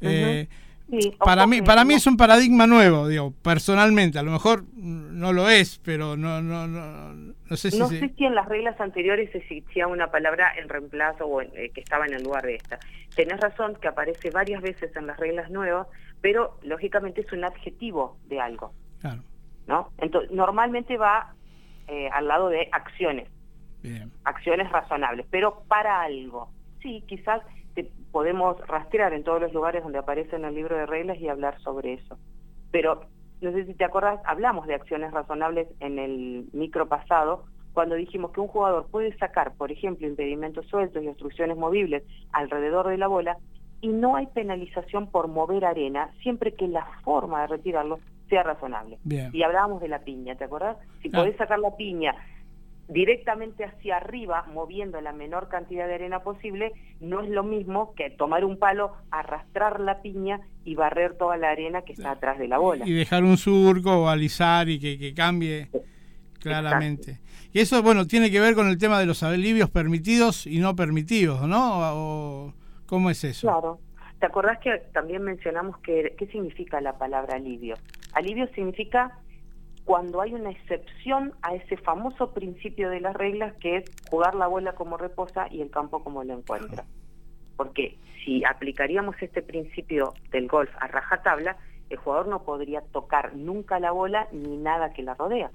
Eh, 0.00 0.48
para 1.18 1.46
mí, 1.46 1.62
para 1.62 1.84
mí 1.84 1.94
es 1.94 2.06
un 2.06 2.16
paradigma 2.16 2.66
nuevo, 2.66 3.08
digo, 3.08 3.32
personalmente. 3.42 4.18
A 4.18 4.22
lo 4.22 4.30
mejor 4.30 4.64
no 4.74 5.32
lo 5.32 5.48
es, 5.48 5.80
pero 5.84 6.16
no, 6.16 6.42
no, 6.42 6.66
no, 6.66 7.14
no 7.14 7.56
sé 7.56 7.70
si. 7.70 7.78
No 7.78 7.88
sé 7.88 8.12
si 8.16 8.24
en 8.24 8.34
las 8.34 8.48
reglas 8.48 8.80
anteriores 8.80 9.34
existía 9.34 9.86
una 9.86 10.10
palabra 10.10 10.52
en 10.56 10.68
reemplazo 10.68 11.26
o 11.26 11.40
eh, 11.40 11.70
que 11.74 11.80
estaba 11.80 12.06
en 12.06 12.14
el 12.14 12.22
lugar 12.22 12.44
de 12.44 12.56
esta. 12.56 12.78
Tenés 13.14 13.40
razón 13.40 13.76
que 13.80 13.88
aparece 13.88 14.30
varias 14.30 14.62
veces 14.62 14.94
en 14.96 15.06
las 15.06 15.18
reglas 15.18 15.50
nuevas, 15.50 15.86
pero 16.20 16.58
lógicamente 16.62 17.20
es 17.20 17.32
un 17.32 17.44
adjetivo 17.44 18.16
de 18.26 18.40
algo. 18.40 18.72
Claro. 19.00 19.22
¿No? 19.66 19.90
Entonces, 19.98 20.30
normalmente 20.30 20.96
va 20.96 21.34
eh, 21.88 22.08
al 22.12 22.28
lado 22.28 22.48
de 22.48 22.68
acciones. 22.72 23.28
Bien. 23.82 24.10
Acciones 24.24 24.70
razonables, 24.70 25.26
pero 25.30 25.62
para 25.68 26.02
algo. 26.02 26.50
Sí, 26.82 27.04
quizás 27.06 27.42
podemos 28.12 28.56
rastrear 28.66 29.12
en 29.12 29.24
todos 29.24 29.40
los 29.40 29.52
lugares 29.52 29.82
donde 29.82 29.98
aparece 29.98 30.36
en 30.36 30.44
el 30.44 30.54
libro 30.54 30.76
de 30.76 30.86
reglas 30.86 31.18
y 31.18 31.28
hablar 31.28 31.60
sobre 31.60 31.94
eso. 31.94 32.16
Pero 32.70 33.02
no 33.40 33.52
sé 33.52 33.66
si 33.66 33.74
te 33.74 33.84
acuerdas, 33.84 34.20
hablamos 34.24 34.66
de 34.66 34.74
acciones 34.74 35.12
razonables 35.12 35.68
en 35.80 35.98
el 35.98 36.46
micro 36.52 36.88
pasado, 36.88 37.44
cuando 37.72 37.96
dijimos 37.96 38.30
que 38.30 38.40
un 38.40 38.48
jugador 38.48 38.86
puede 38.90 39.16
sacar, 39.18 39.54
por 39.56 39.72
ejemplo, 39.72 40.06
impedimentos 40.06 40.66
sueltos 40.68 41.02
y 41.02 41.08
obstrucciones 41.08 41.56
movibles 41.56 42.04
alrededor 42.32 42.88
de 42.88 42.98
la 42.98 43.08
bola 43.08 43.36
y 43.80 43.88
no 43.88 44.16
hay 44.16 44.26
penalización 44.28 45.10
por 45.10 45.28
mover 45.28 45.64
arena 45.64 46.10
siempre 46.22 46.54
que 46.54 46.68
la 46.68 46.86
forma 47.02 47.42
de 47.42 47.48
retirarlo 47.48 47.98
sea 48.28 48.42
razonable. 48.42 48.98
Y 49.04 49.42
hablábamos 49.42 49.82
de 49.82 49.88
la 49.88 49.98
piña, 49.98 50.36
¿te 50.36 50.44
acordás? 50.44 50.78
Si 51.02 51.08
ah. 51.08 51.18
podés 51.18 51.36
sacar 51.36 51.58
la 51.58 51.76
piña 51.76 52.14
directamente 52.88 53.64
hacia 53.64 53.96
arriba, 53.96 54.44
moviendo 54.52 55.00
la 55.00 55.12
menor 55.12 55.48
cantidad 55.48 55.86
de 55.86 55.94
arena 55.94 56.20
posible, 56.20 56.72
no 57.00 57.22
es 57.22 57.30
lo 57.30 57.42
mismo 57.42 57.94
que 57.94 58.10
tomar 58.10 58.44
un 58.44 58.58
palo, 58.58 58.92
arrastrar 59.10 59.80
la 59.80 60.02
piña 60.02 60.40
y 60.64 60.74
barrer 60.74 61.16
toda 61.16 61.36
la 61.36 61.50
arena 61.50 61.82
que 61.82 61.92
está 61.92 62.12
atrás 62.12 62.38
de 62.38 62.48
la 62.48 62.58
bola. 62.58 62.86
Y 62.86 62.92
dejar 62.92 63.24
un 63.24 63.36
surco 63.36 64.04
o 64.04 64.08
alisar 64.08 64.68
y 64.68 64.78
que, 64.78 65.14
cambie 65.14 65.68
claramente. 66.40 67.20
Y 67.52 67.60
eso, 67.60 67.82
bueno, 67.82 68.06
tiene 68.06 68.30
que 68.30 68.40
ver 68.40 68.54
con 68.54 68.68
el 68.68 68.78
tema 68.78 68.98
de 68.98 69.06
los 69.06 69.22
alivios 69.22 69.70
permitidos 69.70 70.46
y 70.46 70.58
no 70.58 70.76
permitidos, 70.76 71.46
¿no? 71.48 72.52
¿Cómo 72.86 73.10
es 73.10 73.24
eso? 73.24 73.46
Claro. 73.48 73.78
¿Te 74.20 74.26
acordás 74.26 74.58
que 74.60 74.78
también 74.92 75.22
mencionamos 75.22 75.78
que, 75.78 76.14
qué 76.18 76.26
significa 76.28 76.80
la 76.80 76.96
palabra 76.96 77.36
alivio? 77.36 77.76
Alivio 78.12 78.46
significa 78.54 79.18
cuando 79.84 80.22
hay 80.22 80.34
una 80.34 80.50
excepción 80.50 81.34
a 81.42 81.54
ese 81.54 81.76
famoso 81.76 82.32
principio 82.32 82.88
de 82.88 83.00
las 83.00 83.14
reglas 83.14 83.54
que 83.60 83.76
es 83.76 83.84
jugar 84.10 84.34
la 84.34 84.46
bola 84.46 84.74
como 84.74 84.96
reposa 84.96 85.46
y 85.50 85.60
el 85.60 85.70
campo 85.70 86.02
como 86.02 86.24
lo 86.24 86.34
encuentra. 86.34 86.84
Porque 87.56 87.98
si 88.24 88.44
aplicaríamos 88.44 89.16
este 89.20 89.42
principio 89.42 90.14
del 90.30 90.48
golf 90.48 90.70
a 90.80 90.86
rajatabla, 90.86 91.56
el 91.90 91.98
jugador 91.98 92.28
no 92.28 92.42
podría 92.44 92.80
tocar 92.80 93.36
nunca 93.36 93.78
la 93.78 93.92
bola 93.92 94.28
ni 94.32 94.56
nada 94.56 94.92
que 94.92 95.02
la 95.02 95.14
rodea. 95.14 95.50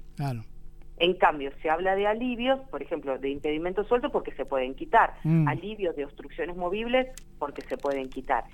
En 0.98 1.14
cambio, 1.14 1.50
se 1.62 1.70
habla 1.70 1.96
de 1.96 2.06
alivios, 2.06 2.60
por 2.70 2.82
ejemplo, 2.82 3.18
de 3.18 3.30
impedimentos 3.30 3.88
sueltos 3.88 4.12
porque 4.12 4.32
se 4.32 4.44
pueden 4.44 4.74
quitar, 4.74 5.14
mm. 5.24 5.48
alivios 5.48 5.96
de 5.96 6.04
obstrucciones 6.04 6.56
movibles 6.56 7.08
porque 7.38 7.62
se 7.62 7.78
pueden 7.78 8.10
quitar, 8.10 8.44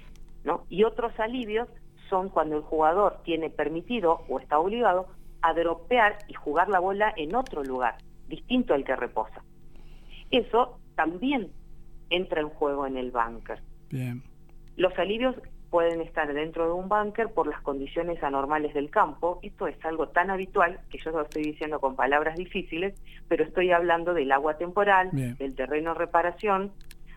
¿no? 0.45 0.64
Y 0.68 0.85
otros 0.85 1.12
alivios 1.18 1.68
son 2.09 2.28
cuando 2.28 2.56
el 2.56 2.62
jugador 2.62 3.21
tiene 3.25 3.50
permitido 3.50 4.21
o 4.28 4.38
está 4.38 4.61
obligado 4.61 5.09
a 5.43 5.55
dropear 5.55 6.19
y 6.28 6.35
jugar 6.35 6.69
la 6.69 6.81
bola 6.81 7.12
en 7.16 7.35
otro 7.35 7.62
lugar, 7.62 7.97
distinto 8.28 8.75
al 8.75 8.85
que 8.85 8.97
reposa. 8.97 9.43
Eso 10.31 10.78
también 10.95 11.50
entra 12.11 12.40
en 12.40 12.49
juego 12.49 12.87
en 12.87 12.97
el 12.97 13.11
bunker. 13.11 13.61
Los 14.76 14.99
alivios 14.99 15.37
pueden 15.71 16.00
estar 16.00 16.33
dentro 16.33 16.66
de 16.66 16.73
un 16.73 16.88
bunker 16.88 17.33
por 17.33 17.47
las 17.47 17.61
condiciones 17.61 18.23
anormales 18.23 18.75
del 18.75 18.90
campo. 18.90 19.40
Esto 19.43 19.66
es 19.66 19.76
algo 19.85 20.09
tan 20.09 20.31
habitual 20.31 20.81
que 20.90 20.99
yo 20.99 21.11
lo 21.11 21.23
estoy 21.23 21.43
diciendo 21.43 21.81
con 21.81 21.97
palabras 21.97 22.37
difíciles, 22.37 22.95
pero 23.28 23.45
estoy 23.45 23.73
hablando 23.73 24.14
del 24.14 24.33
agua 24.33 24.57
temporal, 24.57 25.11
del 25.12 25.55
terreno 25.55 25.95
reparación, 25.95 26.73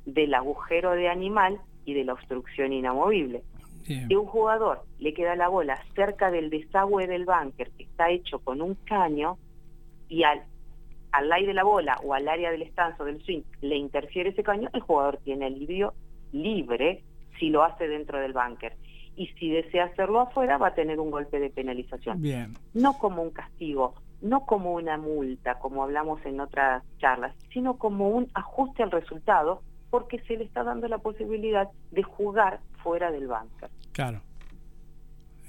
del 0.06 0.34
agujero 0.34 0.92
de 0.92 1.10
animal 1.10 1.60
y 1.86 1.94
de 1.94 2.04
la 2.04 2.14
obstrucción 2.14 2.74
inamovible. 2.74 3.44
Si 3.98 4.16
un 4.16 4.26
jugador 4.26 4.84
le 5.00 5.14
queda 5.14 5.36
la 5.36 5.48
bola 5.48 5.82
cerca 5.96 6.30
del 6.30 6.50
desagüe 6.50 7.08
del 7.08 7.26
bunker, 7.26 7.72
que 7.72 7.84
está 7.84 8.10
hecho 8.10 8.40
con 8.40 8.62
un 8.62 8.76
caño, 8.86 9.38
y 10.08 10.24
al, 10.24 10.44
al 11.12 11.32
aire 11.32 11.48
de 11.48 11.54
la 11.56 11.64
bola 11.64 11.98
o 12.04 12.14
al 12.14 12.28
área 12.28 12.52
del 12.52 12.62
estanzo 12.62 13.06
del 13.06 13.22
swing 13.24 13.42
le 13.62 13.78
interfiere 13.78 14.30
ese 14.30 14.44
caño, 14.44 14.70
el 14.74 14.82
jugador 14.82 15.18
tiene 15.24 15.46
alivio 15.46 15.94
libre 16.32 17.04
si 17.40 17.50
lo 17.50 17.64
hace 17.64 17.88
dentro 17.88 18.20
del 18.20 18.34
bunker. 18.34 18.76
Y 19.16 19.28
si 19.40 19.50
desea 19.50 19.86
hacerlo 19.86 20.22
afuera, 20.22 20.58
va 20.58 20.68
a 20.68 20.76
tener 20.76 21.00
un 21.00 21.12
golpe 21.12 21.40
de 21.40 21.50
penalización. 21.50 22.22
Bien. 22.22 22.54
No 22.74 22.94
como 22.98 23.22
un 23.22 23.32
castigo, 23.32 23.96
no 24.22 24.46
como 24.46 24.74
una 24.74 24.98
multa, 24.98 25.60
como 25.60 25.84
hablamos 25.84 26.26
en 26.26 26.40
otras 26.40 26.84
charlas, 27.00 27.36
sino 27.52 27.78
como 27.78 28.10
un 28.10 28.30
ajuste 28.34 28.84
al 28.84 28.92
resultado, 28.92 29.62
porque 29.90 30.20
se 30.28 30.38
le 30.38 30.44
está 30.44 30.64
dando 30.64 30.88
la 30.88 31.00
posibilidad 31.00 31.68
de 31.92 32.04
jugar 32.04 32.60
fuera 32.84 33.12
del 33.12 33.28
bunker. 33.28 33.70
Claro. 33.92 34.22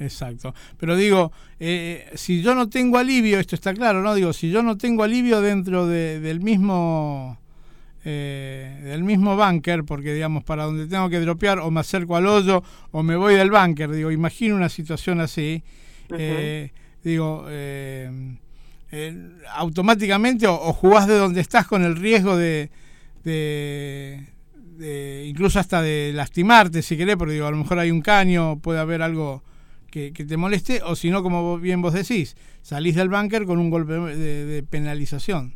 Exacto. 0.00 0.54
Pero 0.78 0.96
digo, 0.96 1.30
eh, 1.60 2.10
si 2.14 2.42
yo 2.42 2.54
no 2.54 2.68
tengo 2.70 2.96
alivio, 2.96 3.38
esto 3.38 3.54
está 3.54 3.74
claro, 3.74 4.02
¿no? 4.02 4.14
Digo, 4.14 4.32
si 4.32 4.50
yo 4.50 4.62
no 4.62 4.78
tengo 4.78 5.02
alivio 5.02 5.42
dentro 5.42 5.86
del 5.86 6.40
mismo 6.40 7.38
eh, 8.04 8.80
del 8.82 9.04
mismo 9.04 9.36
bunker, 9.36 9.84
porque 9.84 10.14
digamos, 10.14 10.42
para 10.42 10.64
donde 10.64 10.86
tengo 10.86 11.10
que 11.10 11.20
dropear, 11.20 11.58
o 11.58 11.70
me 11.70 11.80
acerco 11.80 12.16
al 12.16 12.26
hoyo, 12.26 12.62
o 12.92 13.02
me 13.02 13.14
voy 13.14 13.34
del 13.34 13.50
bunker, 13.50 13.90
digo, 13.90 14.10
imagino 14.10 14.56
una 14.56 14.70
situación 14.70 15.20
así, 15.20 15.62
eh, 16.16 16.72
digo, 17.04 17.46
automáticamente 19.54 20.46
o, 20.46 20.72
jugás 20.72 21.06
de 21.08 21.18
donde 21.18 21.42
estás 21.42 21.66
con 21.66 21.84
el 21.84 21.94
riesgo 21.96 22.38
de 22.38 22.70
incluso 25.28 25.58
hasta 25.58 25.82
de 25.82 26.12
lastimarte 26.14 26.82
si 26.82 26.96
querés, 26.96 27.16
porque 27.16 27.34
digo, 27.34 27.46
a 27.46 27.50
lo 27.50 27.56
mejor 27.56 27.78
hay 27.78 27.90
un 27.90 28.00
caño, 28.00 28.58
puede 28.60 28.80
haber 28.80 29.02
algo 29.02 29.42
que, 29.90 30.12
te 30.12 30.36
moleste, 30.36 30.82
o 30.82 30.94
si 30.94 31.10
no, 31.10 31.22
como 31.22 31.58
bien 31.58 31.82
vos 31.82 31.92
decís, 31.92 32.36
salís 32.62 32.94
del 32.94 33.08
búnker 33.08 33.44
con 33.44 33.58
un 33.58 33.70
golpe 33.70 33.94
de, 33.94 34.62
penalización. 34.62 35.54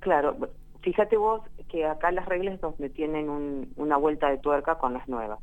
Claro, 0.00 0.36
fíjate 0.80 1.16
vos 1.16 1.42
que 1.68 1.84
acá 1.86 2.12
las 2.12 2.26
reglas 2.26 2.60
donde 2.60 2.90
tienen 2.90 3.28
una 3.76 3.96
vuelta 3.96 4.30
de 4.30 4.38
tuerca 4.38 4.76
con 4.76 4.92
las 4.92 5.08
nuevas, 5.08 5.38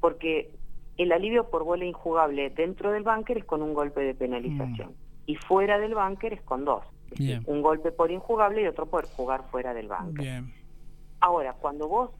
porque 0.00 0.50
el 0.96 1.12
alivio 1.12 1.48
por 1.48 1.64
bola 1.64 1.84
injugable 1.84 2.50
dentro 2.50 2.92
del 2.92 3.02
búnker 3.02 3.38
es 3.38 3.44
con 3.44 3.62
un 3.62 3.72
golpe 3.72 4.00
de 4.00 4.14
penalización, 4.14 4.90
mm. 4.90 4.94
y 5.26 5.36
fuera 5.36 5.78
del 5.78 5.94
búnker 5.94 6.34
es 6.34 6.42
con 6.42 6.64
dos. 6.64 6.84
un 7.46 7.62
golpe 7.62 7.92
por 7.92 8.10
injugable 8.10 8.62
y 8.62 8.66
otro 8.66 8.86
por 8.86 9.06
jugar 9.06 9.44
fuera 9.50 9.74
del 9.74 9.88
búnker. 9.88 10.42
Ahora, 11.20 11.52
cuando 11.54 11.88
vos 11.88 12.10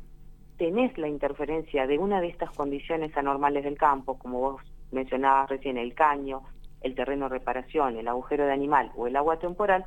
tenés 0.59 0.97
la 0.99 1.09
interferencia 1.09 1.87
de 1.87 1.99
una 1.99 2.21
de 2.21 2.29
estas 2.29 2.51
condiciones 2.51 3.17
anormales 3.17 3.65
del 3.65 3.79
campo, 3.79 4.19
como 4.19 4.41
vos 4.41 4.63
mencionabas 4.93 5.49
recién, 5.49 5.79
el 5.79 5.95
caño, 5.95 6.43
el 6.83 6.95
terreno 6.95 7.29
de 7.29 7.39
reparación, 7.39 7.97
el 7.97 8.09
agujero 8.09 8.45
de 8.45 8.53
animal 8.53 8.93
o 8.97 9.07
el 9.07 9.17
agua 9.17 9.39
temporal, 9.39 9.85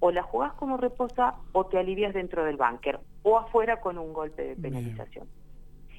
o 0.00 0.10
la 0.10 0.22
jugás 0.22 0.52
como 0.54 0.78
reposa 0.78 1.36
o 1.52 1.66
te 1.66 1.78
alivias 1.78 2.14
dentro 2.14 2.44
del 2.44 2.56
búnker 2.56 2.98
o 3.22 3.38
afuera 3.38 3.80
con 3.80 3.98
un 3.98 4.12
golpe 4.12 4.42
de 4.42 4.56
penalización. 4.56 5.28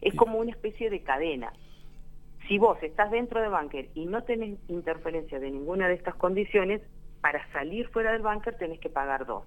Es 0.02 0.16
como 0.16 0.40
una 0.40 0.52
especie 0.52 0.90
de 0.90 1.02
cadena. 1.04 1.54
Si 2.48 2.58
vos 2.58 2.82
estás 2.82 3.12
dentro 3.12 3.40
del 3.40 3.52
búnker 3.52 3.90
y 3.94 4.08
no 4.08 4.24
tenés 4.24 4.58
interferencia 4.68 5.40
de 5.40 5.52
ninguna 5.52 5.88
de 5.88 5.94
estas 5.94 6.16
condiciones, 6.16 6.82
para 7.22 7.48
salir 7.52 7.88
fuera 7.90 8.12
del 8.12 8.24
búnker 8.24 8.58
tenés 8.58 8.80
que 8.80 8.90
pagar 8.90 9.26
dos. 9.28 9.46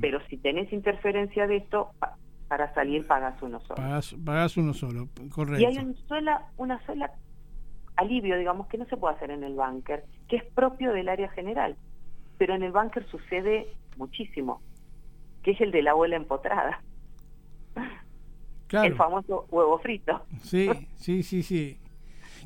Pero 0.00 0.20
si 0.28 0.36
tenés 0.36 0.72
interferencia 0.72 1.46
de 1.46 1.56
esto, 1.56 1.90
para 2.48 2.72
salir 2.74 3.06
pagas 3.06 3.40
uno 3.42 3.60
solo. 3.60 3.82
Pagas, 4.24 4.56
uno 4.56 4.74
solo, 4.74 5.08
correcto. 5.30 5.60
Y 5.60 5.64
hay 5.64 5.78
un 5.78 5.96
sola, 6.08 6.46
una 6.56 6.84
sola 6.86 7.12
alivio, 7.96 8.36
digamos, 8.36 8.66
que 8.68 8.78
no 8.78 8.86
se 8.86 8.96
puede 8.96 9.14
hacer 9.14 9.30
en 9.30 9.44
el 9.44 9.54
búnker, 9.54 10.04
que 10.28 10.36
es 10.36 10.44
propio 10.44 10.92
del 10.92 11.08
área 11.08 11.28
general. 11.30 11.76
Pero 12.38 12.54
en 12.54 12.62
el 12.62 12.72
búnker 12.72 13.06
sucede 13.08 13.68
muchísimo, 13.96 14.60
que 15.42 15.52
es 15.52 15.60
el 15.60 15.70
de 15.70 15.82
la 15.82 15.94
bola 15.94 16.16
empotrada. 16.16 16.82
El 18.72 18.96
famoso 18.96 19.46
huevo 19.50 19.78
frito. 19.78 20.24
Sí, 20.42 20.68
sí, 20.96 21.22
sí, 21.22 21.42
sí. 21.42 21.78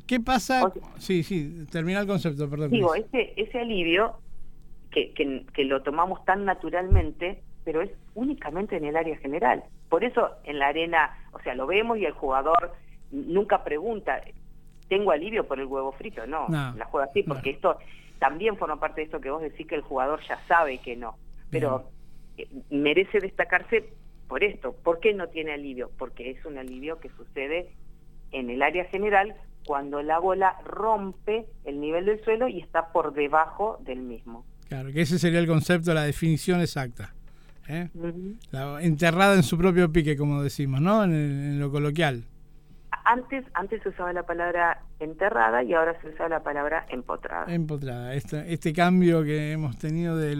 ¿Qué 0.05 0.19
pasa? 0.19 0.71
sí, 0.97 1.23
sí, 1.23 1.65
termina 1.71 2.01
el 2.01 2.07
concepto, 2.07 2.49
perdón. 2.49 2.71
Digo, 2.71 2.93
ese, 2.93 3.33
ese 3.35 3.59
alivio 3.59 4.19
que, 4.91 5.11
que, 5.13 5.45
que 5.53 5.63
lo 5.65 5.81
tomamos 5.81 6.23
tan 6.25 6.45
naturalmente, 6.45 7.43
pero 7.69 7.83
es 7.83 7.91
únicamente 8.15 8.77
en 8.77 8.85
el 8.85 8.95
área 8.95 9.15
general. 9.17 9.63
Por 9.89 10.03
eso 10.03 10.31
en 10.43 10.57
la 10.57 10.69
arena, 10.69 11.15
o 11.33 11.39
sea, 11.41 11.53
lo 11.53 11.67
vemos 11.67 11.99
y 11.99 12.05
el 12.05 12.13
jugador 12.13 12.73
nunca 13.11 13.63
pregunta, 13.63 14.23
¿tengo 14.87 15.11
alivio 15.11 15.47
por 15.47 15.59
el 15.59 15.67
huevo 15.67 15.91
frito? 15.91 16.25
No, 16.25 16.47
la 16.49 16.85
juega 16.89 17.05
así, 17.05 17.21
porque 17.21 17.51
esto 17.51 17.77
también 18.17 18.57
forma 18.57 18.79
parte 18.79 19.01
de 19.01 19.05
esto 19.05 19.21
que 19.21 19.29
vos 19.29 19.43
decís 19.43 19.67
que 19.67 19.75
el 19.75 19.83
jugador 19.83 20.19
ya 20.27 20.39
sabe 20.47 20.79
que 20.79 20.95
no. 20.95 21.15
Pero 21.51 21.91
eh, 22.37 22.47
merece 22.71 23.19
destacarse 23.19 23.93
por 24.27 24.43
esto. 24.43 24.73
¿Por 24.73 24.99
qué 24.99 25.13
no 25.13 25.27
tiene 25.27 25.53
alivio? 25.53 25.91
Porque 25.95 26.31
es 26.31 26.43
un 26.45 26.57
alivio 26.57 26.99
que 26.99 27.09
sucede 27.09 27.69
en 28.31 28.49
el 28.49 28.63
área 28.63 28.85
general 28.85 29.35
cuando 29.67 30.01
la 30.01 30.17
bola 30.17 30.55
rompe 30.65 31.45
el 31.65 31.79
nivel 31.79 32.05
del 32.05 32.23
suelo 32.23 32.47
y 32.47 32.61
está 32.61 32.91
por 32.91 33.13
debajo 33.13 33.77
del 33.85 33.99
mismo. 33.99 34.43
Claro, 34.69 34.91
que 34.91 35.01
ese 35.01 35.19
sería 35.19 35.37
el 35.37 35.47
concepto, 35.47 35.93
la 35.93 36.03
definición 36.03 36.61
exacta. 36.61 37.13
¿Eh? 37.69 37.89
enterrada 38.81 39.35
en 39.35 39.43
su 39.43 39.57
propio 39.57 39.91
pique, 39.91 40.17
como 40.17 40.41
decimos, 40.41 40.81
¿no? 40.81 41.03
En, 41.03 41.59
lo 41.59 41.71
coloquial. 41.71 42.25
Antes, 43.05 43.45
antes 43.53 43.81
se 43.81 43.89
usaba 43.89 44.13
la 44.13 44.23
palabra 44.23 44.83
enterrada 44.99 45.63
y 45.63 45.73
ahora 45.73 45.99
se 46.01 46.09
usa 46.09 46.27
la 46.27 46.43
palabra 46.43 46.85
empotrada. 46.89 47.45
Empotrada, 47.51 48.13
este, 48.13 48.53
este 48.53 48.73
cambio 48.73 49.23
que 49.23 49.51
hemos 49.51 49.77
tenido 49.77 50.17
de, 50.17 50.35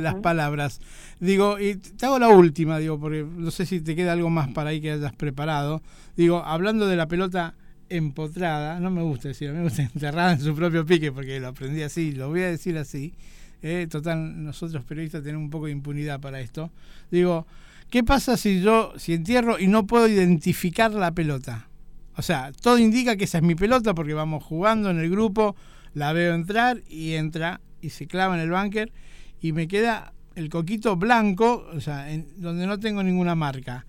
las 0.00 0.16
palabras. 0.16 0.80
Digo, 1.20 1.58
y 1.58 1.76
te 1.76 2.06
hago 2.06 2.18
la 2.18 2.28
última, 2.28 2.78
digo, 2.78 2.98
porque 2.98 3.24
no 3.24 3.50
sé 3.50 3.66
si 3.66 3.80
te 3.80 3.94
queda 3.94 4.12
algo 4.12 4.30
más 4.30 4.48
para 4.48 4.70
ahí 4.70 4.80
que 4.80 4.92
hayas 4.92 5.14
preparado. 5.14 5.82
Digo, 6.16 6.42
hablando 6.44 6.86
de 6.86 6.96
la 6.96 7.06
pelota 7.06 7.54
empotrada, 7.88 8.80
no 8.80 8.90
me 8.90 9.02
gusta 9.02 9.28
decir, 9.28 9.52
me 9.52 9.62
gusta 9.62 9.82
enterrada 9.94 10.32
en 10.32 10.40
su 10.40 10.54
propio 10.54 10.84
pique 10.84 11.12
porque 11.12 11.38
lo 11.38 11.48
aprendí 11.48 11.82
así, 11.82 12.12
lo 12.12 12.28
voy 12.28 12.42
a 12.42 12.48
decir 12.48 12.78
así. 12.78 13.14
Eh, 13.62 13.86
total, 13.90 14.44
nosotros 14.44 14.84
periodistas 14.84 15.22
tenemos 15.22 15.44
un 15.44 15.50
poco 15.50 15.66
de 15.66 15.72
impunidad 15.72 16.20
para 16.20 16.40
esto. 16.40 16.70
Digo, 17.10 17.46
¿qué 17.90 18.04
pasa 18.04 18.36
si 18.36 18.60
yo, 18.60 18.92
si 18.96 19.14
entierro 19.14 19.58
y 19.58 19.66
no 19.66 19.86
puedo 19.86 20.06
identificar 20.06 20.92
la 20.92 21.12
pelota? 21.12 21.68
O 22.16 22.22
sea, 22.22 22.52
todo 22.52 22.78
indica 22.78 23.16
que 23.16 23.24
esa 23.24 23.38
es 23.38 23.44
mi 23.44 23.54
pelota 23.54 23.94
porque 23.94 24.14
vamos 24.14 24.44
jugando 24.44 24.90
en 24.90 24.98
el 24.98 25.10
grupo, 25.10 25.56
la 25.94 26.12
veo 26.12 26.34
entrar 26.34 26.82
y 26.88 27.14
entra 27.14 27.60
y 27.80 27.90
se 27.90 28.06
clava 28.06 28.34
en 28.34 28.40
el 28.40 28.50
bunker 28.50 28.92
y 29.40 29.52
me 29.52 29.68
queda 29.68 30.12
el 30.34 30.50
coquito 30.50 30.96
blanco, 30.96 31.66
o 31.72 31.80
sea, 31.80 32.10
en, 32.10 32.28
donde 32.40 32.66
no 32.66 32.78
tengo 32.78 33.02
ninguna 33.02 33.34
marca. 33.34 33.86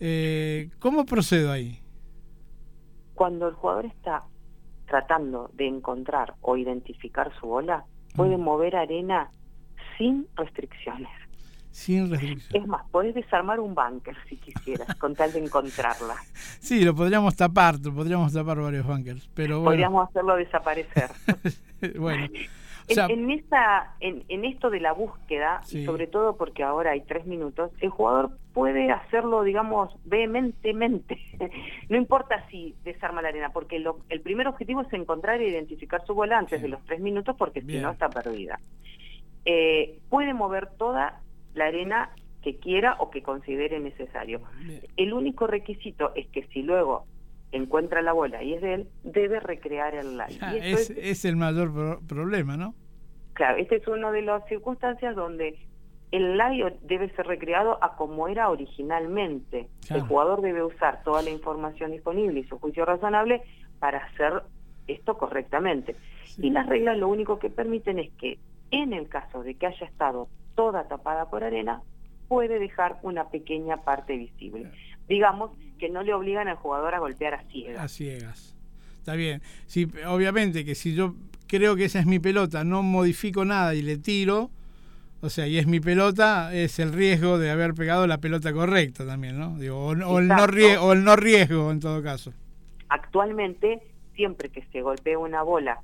Eh, 0.00 0.70
¿Cómo 0.78 1.04
procedo 1.04 1.50
ahí? 1.50 1.80
Cuando 3.14 3.48
el 3.48 3.54
jugador 3.54 3.86
está 3.86 4.24
tratando 4.86 5.50
de 5.54 5.66
encontrar 5.66 6.34
o 6.40 6.56
identificar 6.56 7.32
su 7.40 7.46
bola, 7.46 7.84
puede 8.14 8.36
mm. 8.36 8.40
mover 8.40 8.76
arena 8.76 9.28
sin 9.98 10.26
restricciones. 10.36 11.10
Sin 11.70 12.10
restricciones. 12.10 12.62
Es 12.62 12.68
más, 12.68 12.88
podés 12.90 13.14
desarmar 13.14 13.60
un 13.60 13.74
búnker 13.74 14.16
si 14.28 14.36
quisieras, 14.36 14.94
con 14.96 15.14
tal 15.14 15.32
de 15.32 15.40
encontrarla. 15.44 16.14
Sí, 16.64 16.82
lo 16.82 16.94
podríamos 16.94 17.36
tapar, 17.36 17.78
podríamos 17.78 18.32
tapar 18.32 18.58
varios 18.58 18.86
bunkers, 18.86 19.28
pero 19.34 19.62
Podríamos 19.62 20.08
hacerlo 20.08 20.36
desaparecer. 20.36 21.10
bueno. 21.98 22.26
En, 22.88 23.30
esta, 23.30 23.94
en, 24.00 24.44
esto 24.44 24.70
de 24.70 24.80
la 24.80 24.92
búsqueda, 24.92 25.62
sobre 25.64 26.06
todo 26.06 26.36
porque 26.36 26.62
ahora 26.62 26.92
hay 26.92 27.00
tres 27.02 27.26
minutos, 27.26 27.70
el 27.80 27.90
jugador 27.90 28.30
puede 28.52 28.90
hacerlo, 28.90 29.42
digamos, 29.42 29.94
vehementemente. 30.04 31.18
no 31.88 31.96
importa 31.96 32.46
si 32.50 32.74
desarma 32.84 33.22
la 33.22 33.28
arena, 33.28 33.50
porque 33.50 33.82
el 34.08 34.20
primer 34.20 34.48
objetivo 34.48 34.82
es 34.82 34.92
encontrar 34.92 35.40
e 35.40 35.48
identificar 35.48 36.04
su 36.06 36.14
bola 36.14 36.38
antes 36.38 36.60
de 36.60 36.68
los 36.68 36.82
tres 36.84 37.00
minutos, 37.00 37.34
porque 37.38 37.62
si 37.62 37.78
no 37.78 37.90
está 37.90 38.08
perdida. 38.08 38.58
Eh, 39.44 39.98
puede 40.08 40.32
mover 40.32 40.68
toda 40.78 41.20
la 41.54 41.66
arena 41.66 42.10
que 42.42 42.56
quiera 42.58 42.96
o 42.98 43.10
que 43.10 43.22
considere 43.22 43.80
necesario. 43.80 44.42
El 44.96 45.12
único 45.14 45.46
requisito 45.46 46.12
es 46.14 46.26
que 46.28 46.46
si 46.48 46.62
luego 46.62 47.06
encuentra 47.56 48.02
la 48.02 48.12
bola 48.12 48.42
y 48.42 48.54
es 48.54 48.62
de 48.62 48.74
él, 48.74 48.88
debe 49.02 49.40
recrear 49.40 49.94
el 49.94 50.16
like. 50.16 50.38
es, 50.62 50.90
es, 50.90 51.24
el 51.24 51.36
mayor 51.36 52.00
problema, 52.06 52.56
¿no? 52.56 52.74
Claro, 53.34 53.58
esta 53.58 53.76
es 53.76 53.86
una 53.88 54.10
de 54.10 54.22
las 54.22 54.44
circunstancias 54.46 55.14
donde 55.16 55.58
el 56.10 56.36
like 56.36 56.78
debe 56.82 57.10
ser 57.10 57.26
recreado 57.26 57.82
a 57.82 57.96
como 57.96 58.28
era 58.28 58.48
originalmente. 58.50 59.68
El 59.90 60.02
jugador 60.02 60.42
debe 60.42 60.62
usar 60.62 61.02
toda 61.02 61.22
la 61.22 61.30
información 61.30 61.90
disponible 61.90 62.40
y 62.40 62.44
su 62.44 62.58
juicio 62.58 62.84
razonable 62.84 63.42
para 63.78 63.98
hacer 63.98 64.42
esto 64.86 65.16
correctamente. 65.16 65.96
Y 66.38 66.50
las 66.50 66.68
reglas 66.68 66.98
lo 66.98 67.08
único 67.08 67.38
que 67.38 67.50
permiten 67.50 67.98
es 67.98 68.12
que 68.12 68.38
en 68.70 68.92
el 68.92 69.08
caso 69.08 69.42
de 69.42 69.54
que 69.54 69.66
haya 69.66 69.86
estado 69.86 70.28
toda 70.54 70.88
tapada 70.88 71.30
por 71.30 71.44
arena, 71.44 71.82
puede 72.28 72.58
dejar 72.58 72.98
una 73.02 73.28
pequeña 73.28 73.78
parte 73.78 74.16
visible 74.16 74.70
digamos, 75.08 75.50
que 75.78 75.88
no 75.88 76.02
le 76.02 76.14
obligan 76.14 76.48
al 76.48 76.56
jugador 76.56 76.94
a 76.94 76.98
golpear 76.98 77.34
a 77.34 77.42
ciegas. 77.44 77.82
A 77.82 77.88
ciegas. 77.88 78.56
Está 78.98 79.14
bien. 79.14 79.42
Sí, 79.66 79.86
obviamente 80.06 80.64
que 80.64 80.74
si 80.74 80.94
yo 80.94 81.14
creo 81.46 81.76
que 81.76 81.84
esa 81.84 82.00
es 82.00 82.06
mi 82.06 82.18
pelota, 82.18 82.64
no 82.64 82.82
modifico 82.82 83.44
nada 83.44 83.74
y 83.74 83.82
le 83.82 83.98
tiro, 83.98 84.50
o 85.20 85.28
sea, 85.28 85.46
y 85.46 85.58
es 85.58 85.66
mi 85.66 85.80
pelota, 85.80 86.54
es 86.54 86.78
el 86.78 86.92
riesgo 86.92 87.38
de 87.38 87.50
haber 87.50 87.74
pegado 87.74 88.06
la 88.06 88.18
pelota 88.18 88.52
correcta 88.52 89.06
también, 89.06 89.38
¿no? 89.38 89.58
Digo, 89.58 89.86
o, 89.86 90.18
el 90.18 90.28
no 90.28 90.46
riesgo, 90.46 90.86
o 90.86 90.92
el 90.92 91.04
no 91.04 91.16
riesgo 91.16 91.70
en 91.70 91.80
todo 91.80 92.02
caso. 92.02 92.32
Actualmente, 92.88 93.80
siempre 94.14 94.48
que 94.48 94.62
se 94.72 94.82
golpee 94.82 95.16
una 95.16 95.42
bola 95.42 95.80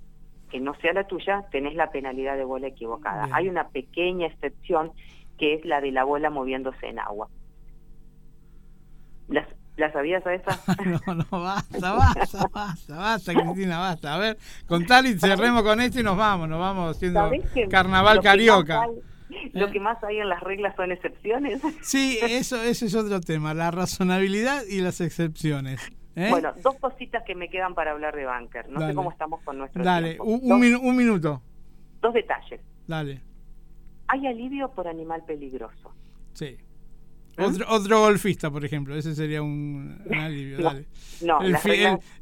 que 0.51 0.61
no 0.61 0.75
sea 0.77 0.93
la 0.93 1.07
tuya, 1.07 1.45
tenés 1.51 1.75
la 1.75 1.91
penalidad 1.91 2.37
de 2.37 2.45
bola 2.45 2.67
equivocada. 2.67 3.29
Hay 3.33 3.49
una 3.49 3.69
pequeña 3.69 4.27
excepción 4.27 4.93
que 5.39 5.55
es 5.55 5.65
la 5.65 5.81
de 5.81 5.93
la 5.93 6.05
bola 6.05 6.29
moviéndose 6.29 6.89
en 6.89 6.99
agua. 6.99 7.29
¿Las, 9.31 9.47
¿La 9.77 9.91
sabías 9.93 10.27
a 10.27 10.35
esa? 10.35 10.61
no, 11.07 11.15
no, 11.15 11.25
basta, 11.43 11.93
basta, 11.95 12.47
basta, 12.53 12.97
basta, 12.97 13.33
Cristina, 13.33 13.79
basta. 13.79 14.15
A 14.15 14.19
ver, 14.19 14.37
con 14.67 14.85
tal 14.85 15.07
y 15.07 15.19
cerremos 15.19 15.63
con 15.63 15.81
esto 15.81 16.01
y 16.01 16.03
nos 16.03 16.17
vamos, 16.19 16.49
nos 16.49 16.61
vamos 16.61 16.97
haciendo 16.97 17.31
carnaval 17.71 18.21
carioca. 18.21 18.87
lo 19.55 19.69
¿Eh? 19.69 19.73
que 19.73 19.81
más 19.81 20.03
hay 20.05 20.19
en 20.19 20.29
las 20.29 20.41
reglas 20.43 20.77
son 20.77 20.93
excepciones. 20.93 21.63
Sí, 21.83 22.19
eso, 22.23 22.61
ese 22.63 22.87
es 22.87 22.95
otro 22.95 23.21
tema, 23.21 23.55
la 23.55 23.71
razonabilidad 23.71 24.65
y 24.69 24.83
las 24.83 25.01
excepciones. 25.01 25.81
¿eh? 26.15 26.29
Bueno, 26.29 26.53
dos 26.63 26.77
cositas 26.79 27.23
que 27.25 27.35
me 27.35 27.49
quedan 27.49 27.75
para 27.75 27.93
hablar 27.93 28.15
de 28.15 28.27
Bunker. 28.27 28.69
No 28.69 28.87
sé 28.87 28.95
cómo 28.95 29.11
estamos 29.13 29.41
con 29.45 29.57
nuestro 29.57 29.83
Dale, 29.83 30.19
Un, 30.21 30.41
un 30.83 30.97
minuto. 30.97 31.41
Dos 32.03 32.13
detalles. 32.13 32.61
Dale. 32.87 33.23
Hay 34.09 34.27
alivio 34.27 34.71
por 34.73 34.89
animal 34.89 35.23
peligroso. 35.25 35.95
Sí. 36.35 36.59
¿Eh? 37.37 37.45
Otro, 37.45 37.67
otro, 37.69 38.01
golfista, 38.01 38.51
por 38.51 38.65
ejemplo, 38.65 38.95
ese 38.95 39.15
sería 39.15 39.43
un, 39.43 40.03
alivio. 40.11 40.59
dale. 40.59 40.87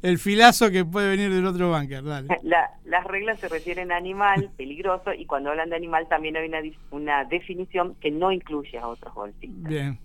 el, 0.01 0.17
filazo 0.17 0.71
que 0.71 0.85
puede 0.85 1.09
venir 1.09 1.33
del 1.33 1.45
otro 1.45 1.69
bunker, 1.69 2.03
dale. 2.03 2.27
las 2.85 3.03
reglas 3.05 3.39
se 3.39 3.49
refieren 3.49 3.91
a 3.91 3.97
animal 3.97 4.49
peligroso 4.57 5.13
y 5.13 5.25
cuando 5.25 5.49
hablan 5.49 5.69
de 5.69 5.75
animal 5.75 6.07
también 6.07 6.37
hay 6.37 6.47
una, 6.47 6.59
una 6.91 7.25
definición 7.25 7.95
que 7.95 8.11
no 8.11 8.31
incluye 8.31 8.77
a 8.77 8.87
otros 8.87 9.13
golfistas. 9.13 9.69
Bien. 9.69 9.99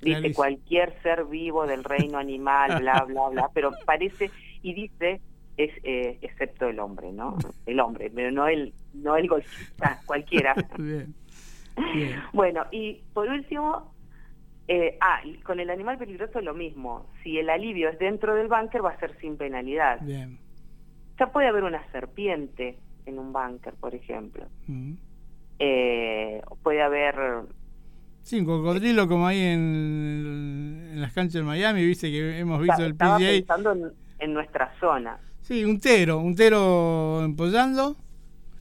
Dice 0.00 0.34
cualquier 0.34 0.94
ser 1.02 1.24
vivo 1.24 1.66
del 1.66 1.82
reino 1.82 2.18
animal, 2.18 2.80
bla, 2.80 3.04
bla, 3.08 3.28
bla, 3.30 3.50
pero 3.54 3.72
parece 3.86 4.30
y 4.62 4.74
dice 4.74 5.20
es 5.56 5.70
eh, 5.84 6.18
excepto 6.20 6.66
el 6.66 6.80
hombre, 6.80 7.12
¿no? 7.12 7.38
El 7.64 7.80
hombre, 7.80 8.10
pero 8.14 8.30
no 8.30 8.48
el 8.48 8.74
no 8.92 9.16
el 9.16 9.28
golfista, 9.28 10.00
cualquiera. 10.04 10.54
Bien. 10.78 11.14
Bueno, 12.32 12.66
y 12.70 13.00
por 13.12 13.28
último, 13.28 13.93
eh, 14.66 14.96
ah, 15.00 15.20
y 15.24 15.34
con 15.38 15.60
el 15.60 15.70
animal 15.70 15.98
peligroso 15.98 16.40
lo 16.40 16.54
mismo. 16.54 17.06
Si 17.22 17.38
el 17.38 17.50
alivio 17.50 17.90
es 17.90 17.98
dentro 17.98 18.34
del 18.34 18.48
búnker, 18.48 18.84
va 18.84 18.90
a 18.90 18.98
ser 18.98 19.18
sin 19.20 19.36
penalidad. 19.36 20.00
Bien. 20.02 20.38
Ya 21.18 21.30
puede 21.30 21.48
haber 21.48 21.64
una 21.64 21.86
serpiente 21.92 22.78
en 23.06 23.18
un 23.18 23.32
búnker, 23.32 23.74
por 23.74 23.94
ejemplo. 23.94 24.46
Mm. 24.66 24.94
Eh, 25.58 26.42
puede 26.62 26.82
haber... 26.82 27.14
Sí, 28.22 28.40
un 28.40 28.46
cocodrilo 28.46 29.06
como 29.06 29.26
ahí 29.26 29.38
en, 29.38 30.88
en, 30.92 31.00
las 31.00 31.12
canchas 31.12 31.34
de 31.34 31.42
Miami, 31.42 31.84
viste 31.84 32.10
que 32.10 32.38
hemos 32.38 32.60
visto 32.62 32.82
el 32.82 32.94
PGA. 32.94 33.18
pensando 33.18 33.92
en, 34.18 34.32
nuestra 34.32 34.72
zona. 34.80 35.18
Sí, 35.42 35.62
un 35.62 35.78
tero, 35.78 36.20
un 36.20 36.34
tero 36.34 37.22
empollando 37.22 37.96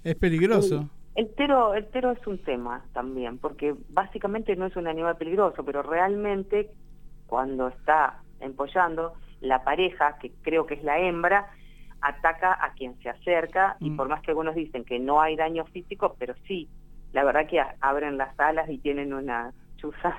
es 0.03 0.15
peligroso. 0.15 0.89
El 1.15 1.33
tero, 1.35 1.75
el 1.75 1.85
tero 1.87 2.11
es 2.11 2.25
un 2.25 2.39
tema 2.39 2.83
también, 2.93 3.37
porque 3.37 3.75
básicamente 3.89 4.55
no 4.55 4.65
es 4.65 4.75
un 4.75 4.87
animal 4.87 5.15
peligroso, 5.17 5.63
pero 5.63 5.83
realmente 5.83 6.71
cuando 7.27 7.67
está 7.67 8.21
empollando, 8.39 9.13
la 9.41 9.63
pareja, 9.63 10.17
que 10.19 10.31
creo 10.41 10.65
que 10.65 10.75
es 10.75 10.83
la 10.83 10.99
hembra, 10.99 11.51
ataca 12.01 12.53
a 12.53 12.73
quien 12.73 12.97
se 13.01 13.09
acerca 13.09 13.77
y 13.79 13.91
mm. 13.91 13.97
por 13.97 14.09
más 14.09 14.21
que 14.21 14.31
algunos 14.31 14.55
dicen 14.55 14.83
que 14.83 14.99
no 14.99 15.21
hay 15.21 15.35
daño 15.35 15.65
físico, 15.65 16.15
pero 16.17 16.33
sí, 16.47 16.67
la 17.11 17.23
verdad 17.23 17.47
que 17.47 17.61
abren 17.81 18.17
las 18.17 18.37
alas 18.39 18.69
y 18.69 18.77
tienen 18.77 19.13
unas 19.13 19.53
chuzas 19.77 20.15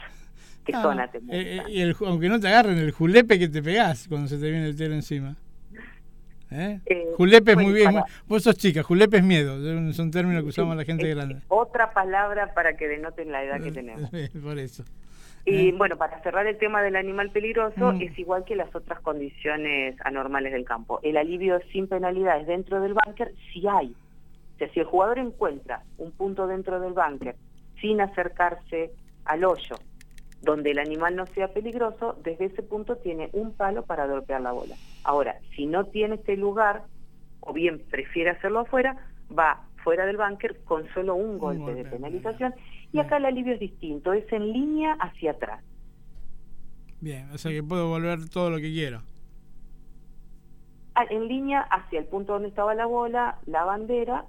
que 0.65 0.75
ah, 0.75 0.83
son 0.83 1.01
atemorizantes. 1.01 1.59
Eh, 1.59 1.71
eh, 1.71 1.73
y 1.73 1.81
el, 1.81 1.97
aunque 2.07 2.29
no 2.29 2.41
te 2.41 2.49
agarren 2.49 2.79
el 2.79 2.93
julepe 2.93 3.39
que 3.39 3.49
te 3.49 3.63
pegás 3.63 4.09
cuando 4.09 4.29
se 4.29 4.39
te 4.39 4.51
viene 4.51 4.67
el 4.67 4.77
tero 4.77 4.95
encima. 4.95 5.37
¿Eh? 6.51 6.81
eh 6.87 7.07
julepe 7.17 7.53
es 7.53 7.59
muy 7.59 7.73
bien. 7.73 8.03
Vos 8.27 8.43
sos 8.43 8.57
chica, 8.57 8.83
julepe 8.83 9.19
es 9.19 9.25
miedo. 9.25 9.57
Son 9.93 10.11
términos 10.11 10.43
que 10.43 10.49
usamos 10.51 10.77
la 10.77 10.85
gente 10.85 11.09
grande. 11.09 11.39
Otra 11.49 11.93
palabra 11.93 12.55
para 12.55 12.77
que 12.77 12.89
denoten 12.89 13.33
la 13.33 13.43
edad 13.43 13.61
que 13.61 13.73
tenemos. 13.73 14.11
Por 14.43 14.59
eso. 14.59 14.85
Y 15.47 15.69
¿Eh? 15.69 15.75
bueno, 15.77 15.97
para 15.97 16.23
cerrar 16.23 16.47
el 16.47 16.57
tema 16.57 16.83
del 16.83 16.97
animal 16.97 17.31
peligroso, 17.31 17.93
mm. 17.93 18.03
es 18.03 18.19
igual 18.19 18.45
que 18.45 18.57
las 18.57 18.75
otras 18.75 19.01
condiciones 19.01 19.95
anormales 20.05 20.53
del 20.53 20.65
campo. 20.65 21.01
El 21.03 21.17
alivio 21.17 21.61
sin 21.73 21.87
penalidades 21.87 22.47
dentro 22.47 22.81
del 22.81 22.95
búnker, 22.95 23.33
si 23.53 23.67
hay. 23.69 23.95
O 24.55 24.59
sea, 24.59 24.69
si 24.71 24.81
el 24.81 24.87
jugador 24.87 25.19
encuentra 25.19 25.83
un 25.99 26.13
punto 26.13 26.47
dentro 26.47 26.81
del 26.81 26.93
búnker 26.93 27.37
sin 27.81 28.01
acercarse 28.01 28.91
al 29.25 29.45
hoyo, 29.45 29.77
donde 30.45 30.71
el 30.71 30.79
animal 30.79 31.17
no 31.17 31.27
sea 31.27 31.49
peligroso, 31.49 32.17
desde 32.23 32.47
ese 32.47 32.63
punto 32.63 32.97
tiene 32.97 33.31
un 33.33 33.53
palo 33.53 33.85
para 33.85 34.07
golpear 34.07 34.41
la 34.41 34.53
bola. 34.53 34.77
Ahora, 35.03 35.37
si 35.57 35.67
no 35.67 35.85
tiene 35.87 36.17
este 36.17 36.37
lugar, 36.37 36.85
o 37.41 37.53
bien 37.53 37.83
prefiere 37.91 38.31
hacerlo 38.31 38.61
afuera, 38.61 38.97
va 39.37 39.67
fuera 39.83 40.07
del 40.07 40.17
búnker 40.17 40.63
con 40.65 40.89
solo 40.95 41.15
un 41.15 41.39
golpe 41.39 41.75
de 41.75 41.85
penalización. 41.85 42.55
Y 42.93 42.99
acá 42.99 43.19
el 43.19 43.27
alivio 43.27 43.55
es 43.55 43.61
distinto, 43.61 44.13
es 44.13 44.31
en 44.33 44.53
línea 44.53 44.97
hacia 45.01 45.33
atrás. 45.33 45.63
Bien, 47.01 47.29
o 47.33 47.39
sea 47.39 47.53
que 47.53 47.63
puedo 47.63 47.89
volver 47.89 48.29
todo 48.29 48.51
lo 48.51 48.57
que 48.57 48.73
quiero. 48.73 49.03
Ah, 50.95 51.05
en 51.11 51.27
línea 51.29 51.61
hacia 51.61 51.99
el 51.99 52.07
punto 52.07 52.35
donde 52.35 52.49
estaba 52.49 52.75
la 52.75 52.87
bola, 52.87 53.39
la 53.47 53.65
bandera, 53.65 54.25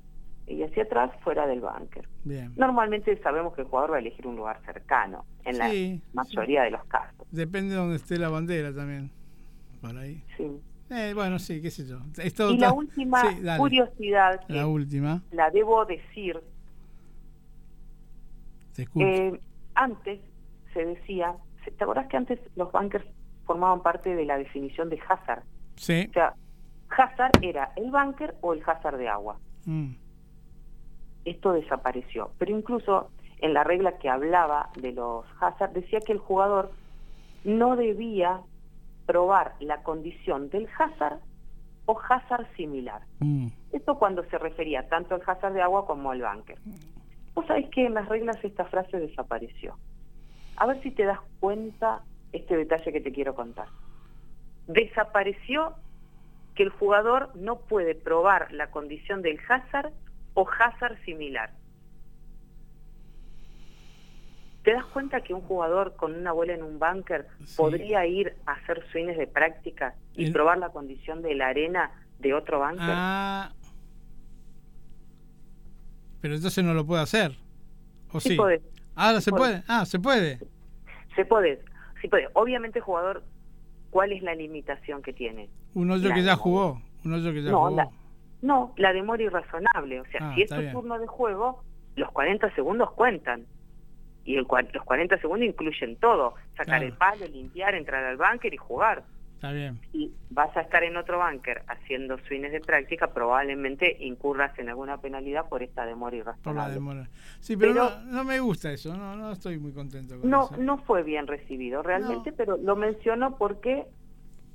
y 0.48 0.64
hacia 0.64 0.84
atrás 0.84 1.12
fuera 1.24 1.48
del 1.48 1.62
búnker. 1.62 2.08
Normalmente 2.56 3.18
sabemos 3.22 3.54
que 3.54 3.62
el 3.62 3.68
jugador 3.68 3.94
va 3.94 3.96
a 3.98 4.00
elegir 4.00 4.28
un 4.28 4.36
lugar 4.36 4.62
cercano, 4.66 5.26
en 5.44 5.58
la 5.58 5.70
mayoría 6.14 6.64
de 6.64 6.72
los 6.72 6.84
casos. 6.86 7.28
Depende 7.32 7.74
de 7.74 7.80
donde 7.80 7.96
esté 7.96 8.18
la 8.18 8.30
bandera 8.30 8.74
también, 8.74 9.12
por 9.82 9.98
ahí. 9.98 10.24
Sí. 10.38 10.52
Eh, 10.92 11.14
bueno, 11.16 11.40
sí, 11.40 11.62
qué 11.62 11.72
sé 11.72 11.88
yo. 11.88 11.98
y 12.52 12.58
la 12.58 12.72
última 12.72 13.24
curiosidad, 13.58 14.42
la 14.48 14.68
última, 14.68 15.24
la 15.32 15.50
debo 15.50 15.84
decir, 15.86 16.40
eh, 18.78 19.40
antes 19.74 20.20
se 20.74 20.86
decía, 20.86 21.36
¿te 21.64 21.84
acordás 21.84 22.08
que 22.08 22.18
antes 22.18 22.40
los 22.56 22.72
bunkers 22.72 23.06
formaban 23.46 23.82
parte 23.82 24.16
de 24.16 24.26
la 24.26 24.38
definición 24.38 24.90
de 24.90 25.00
hazard? 25.08 25.44
Sí. 25.76 26.06
O 26.10 26.14
sea, 26.14 26.36
hazard 26.90 27.32
era 27.42 27.72
el 27.76 27.90
bunker 27.90 28.36
o 28.42 28.54
el 28.54 28.62
hazard 28.66 28.98
de 28.98 29.08
agua. 29.08 29.40
Mm. 29.66 29.94
Esto 31.26 31.54
desapareció. 31.54 32.32
Pero 32.38 32.52
incluso 32.52 33.10
en 33.40 33.54
la 33.54 33.64
regla 33.64 33.98
que 33.98 34.10
hablaba 34.10 34.70
de 34.76 34.94
los 34.94 35.26
hazard 35.40 35.72
decía 35.72 36.00
que 36.00 36.14
el 36.14 36.20
jugador 36.20 36.72
no 37.44 37.76
debía 37.76 38.42
probar 39.06 39.54
la 39.60 39.84
condición 39.84 40.50
del 40.50 40.68
hazard 40.78 41.20
o 41.86 42.00
hazard 42.00 42.48
similar. 42.56 43.02
Mm. 43.20 43.48
Esto 43.72 43.98
cuando 43.98 44.24
se 44.26 44.38
refería 44.38 44.88
tanto 44.88 45.16
al 45.16 45.22
hazard 45.26 45.54
de 45.54 45.62
agua 45.62 45.86
como 45.86 46.12
al 46.12 46.22
bunker. 46.22 46.58
Vos 47.34 47.46
sabés 47.48 47.70
que 47.70 47.86
en 47.86 47.94
las 47.94 48.08
reglas 48.08 48.44
esta 48.44 48.66
frase 48.66 49.00
desapareció. 49.00 49.78
A 50.58 50.66
ver 50.66 50.82
si 50.82 50.92
te 50.92 51.04
das 51.04 51.20
cuenta 51.40 52.02
este 52.32 52.56
detalle 52.56 52.92
que 52.92 53.02
te 53.02 53.12
quiero 53.12 53.36
contar. 53.36 53.68
Desapareció 54.68 55.74
que 56.56 56.64
el 56.64 56.70
jugador 56.70 57.36
no 57.36 57.58
puede 57.58 57.94
probar 57.94 58.52
la 58.54 58.72
condición 58.72 59.22
del 59.22 59.40
hazard 59.48 59.92
o 60.36 60.48
hazard 60.48 60.98
similar. 61.04 61.52
¿Te 64.64 64.74
das 64.74 64.86
cuenta 64.86 65.22
que 65.22 65.34
un 65.34 65.42
jugador 65.42 65.96
con 65.96 66.16
una 66.16 66.32
bola 66.32 66.54
en 66.54 66.64
un 66.64 66.80
bunker 66.80 67.28
podría 67.56 68.06
ir 68.06 68.36
a 68.46 68.54
hacer 68.54 68.84
swings 68.92 69.18
de 69.18 69.28
práctica 69.28 69.96
y 70.16 70.32
probar 70.32 70.58
la 70.58 70.70
condición 70.70 71.22
de 71.22 71.36
la 71.36 71.48
arena 71.48 71.92
de 72.20 72.34
otro 72.34 72.60
bunker? 72.60 72.80
Ah. 72.82 73.54
Pero 76.22 76.36
entonces 76.36 76.64
no 76.64 76.74
lo 76.74 76.86
puede 76.86 77.04
hacer. 77.04 77.34
¿O 78.12 78.20
sí? 78.20 78.38
Ah, 78.96 79.20
se 79.22 79.32
puede. 79.32 79.64
Ah, 79.68 79.86
se 79.86 80.00
puede. 80.00 80.40
Se 81.16 81.26
puede. 81.26 81.62
Sí 82.02 82.08
puede. 82.08 82.28
Obviamente 82.34 82.80
jugador, 82.80 83.24
¿cuál 83.92 84.12
es 84.12 84.24
la 84.24 84.34
limitación 84.34 85.04
que 85.04 85.14
tiene? 85.14 85.50
Un 85.76 85.92
hoyo 85.92 86.12
que 86.12 86.24
ya 86.24 86.36
jugó. 86.36 86.82
Un 87.04 87.14
hoyo 87.14 87.32
que 87.34 87.44
ya 87.44 87.52
no, 87.52 87.66
jugó. 87.66 87.76
La, 87.76 87.90
no, 88.46 88.74
la 88.78 88.94
demora 88.94 89.24
irrazonable. 89.24 90.00
O 90.00 90.06
sea, 90.06 90.20
ah, 90.22 90.36
si 90.36 90.44
es 90.44 90.50
tu 90.50 90.62
turno 90.72 91.00
de 91.00 91.08
juego, 91.08 91.64
los 91.96 92.12
40 92.12 92.54
segundos 92.56 92.92
cuentan 92.92 93.46
y 94.24 94.36
el, 94.38 94.48
los 94.74 94.84
40 94.84 95.20
segundos 95.20 95.48
incluyen 95.48 95.96
todo, 95.98 96.36
sacar 96.58 96.84
el 96.84 96.94
palo, 96.94 97.28
limpiar, 97.28 97.76
entrar 97.76 98.04
al 98.04 98.18
bunker 98.18 98.54
y 98.54 98.58
jugar. 98.58 99.04
Está 99.36 99.52
bien. 99.52 99.80
Y 99.94 100.12
vas 100.30 100.56
a 100.58 100.62
estar 100.62 100.84
en 100.84 100.98
otro 100.98 101.20
bunker 101.24 101.64
haciendo 101.68 102.18
swings 102.20 102.52
de 102.52 102.62
práctica, 102.62 103.14
probablemente 103.14 103.98
incurras 104.00 104.58
en 104.58 104.70
alguna 104.70 104.98
penalidad 105.00 105.48
por 105.48 105.62
esta 105.62 105.86
demora 105.86 106.16
irrazonable. 106.16 106.44
Por 106.44 106.56
la 106.56 106.70
demora. 106.70 107.10
Sí, 107.40 107.56
pero, 107.58 107.92
no, 108.06 108.24
me 108.24 108.40
gusta 108.40 108.72
eso, 108.72 108.96
no, 108.96 109.16
no 109.16 109.32
estoy 109.32 109.60
muy 109.60 109.74
contento 109.74 110.20
con 110.20 110.30
no, 110.30 110.46
eso. 110.46 110.58
No 110.58 110.78
fue 110.80 111.04
bien 111.04 111.28
recibido 111.28 111.84
realmente, 111.84 112.32
pero 112.32 112.58
lo 112.58 112.76
menciono 112.76 113.38
porque 113.38 113.86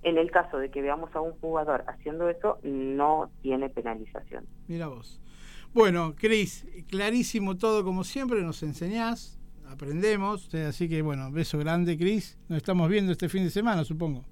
en 0.03 0.19
el 0.19 0.31
caso 0.31 0.59
de 0.59 0.71
que 0.71 0.83
veamos 0.83 1.15
a 1.15 1.21
un 1.21 1.33
jugador 1.41 1.85
haciendo 1.87 2.29
eso, 2.29 2.59
no 2.63 3.31
tiene 3.43 3.69
penalización. 3.69 4.47
Mira 4.69 4.89
vos. 4.89 5.21
Bueno, 5.73 6.15
Cris, 6.17 6.67
clarísimo 6.89 7.57
todo 7.57 7.85
como 7.85 8.03
siempre, 8.03 8.43
nos 8.43 8.63
enseñás, 8.63 9.39
aprendemos. 9.69 10.53
Así 10.55 10.89
que 10.89 11.03
bueno, 11.03 11.31
beso 11.31 11.59
grande, 11.59 11.97
Cris. 11.97 12.39
Nos 12.49 12.59
estamos 12.59 12.89
viendo 12.89 13.13
este 13.13 13.29
fin 13.29 13.45
de 13.45 13.51
semana, 13.51 13.85
supongo. 13.85 14.25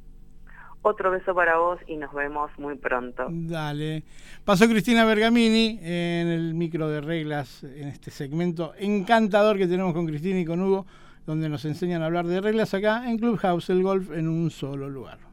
Otro 0.83 1.11
beso 1.11 1.35
para 1.35 1.59
vos 1.59 1.79
y 1.87 1.97
nos 1.97 2.13
vemos 2.15 2.51
muy 2.57 2.77
pronto. 2.77 3.27
Dale. 3.31 4.05
Pasó 4.45 4.67
Cristina 4.69 5.05
Bergamini 5.05 5.79
en 5.83 6.29
el 6.29 6.55
micro 6.55 6.89
de 6.89 7.01
reglas, 7.01 7.63
en 7.65 7.89
este 7.89 8.11
segmento 8.11 8.73
encantador 8.79 9.59
que 9.59 9.67
tenemos 9.67 9.93
con 9.93 10.07
Cristina 10.07 10.39
y 10.41 10.45
con 10.45 10.63
Hugo, 10.63 10.87
donde 11.27 11.49
nos 11.49 11.65
enseñan 11.65 12.03
a 12.03 12.07
hablar 12.07 12.27
de 12.27 12.41
reglas 12.41 12.75
acá 12.75 13.11
en 13.11 13.19
Clubhouse, 13.19 13.71
el 13.71 13.83
golf 13.83 14.11
en 14.13 14.29
un 14.29 14.51
solo 14.51 14.89
lugar. 14.89 15.28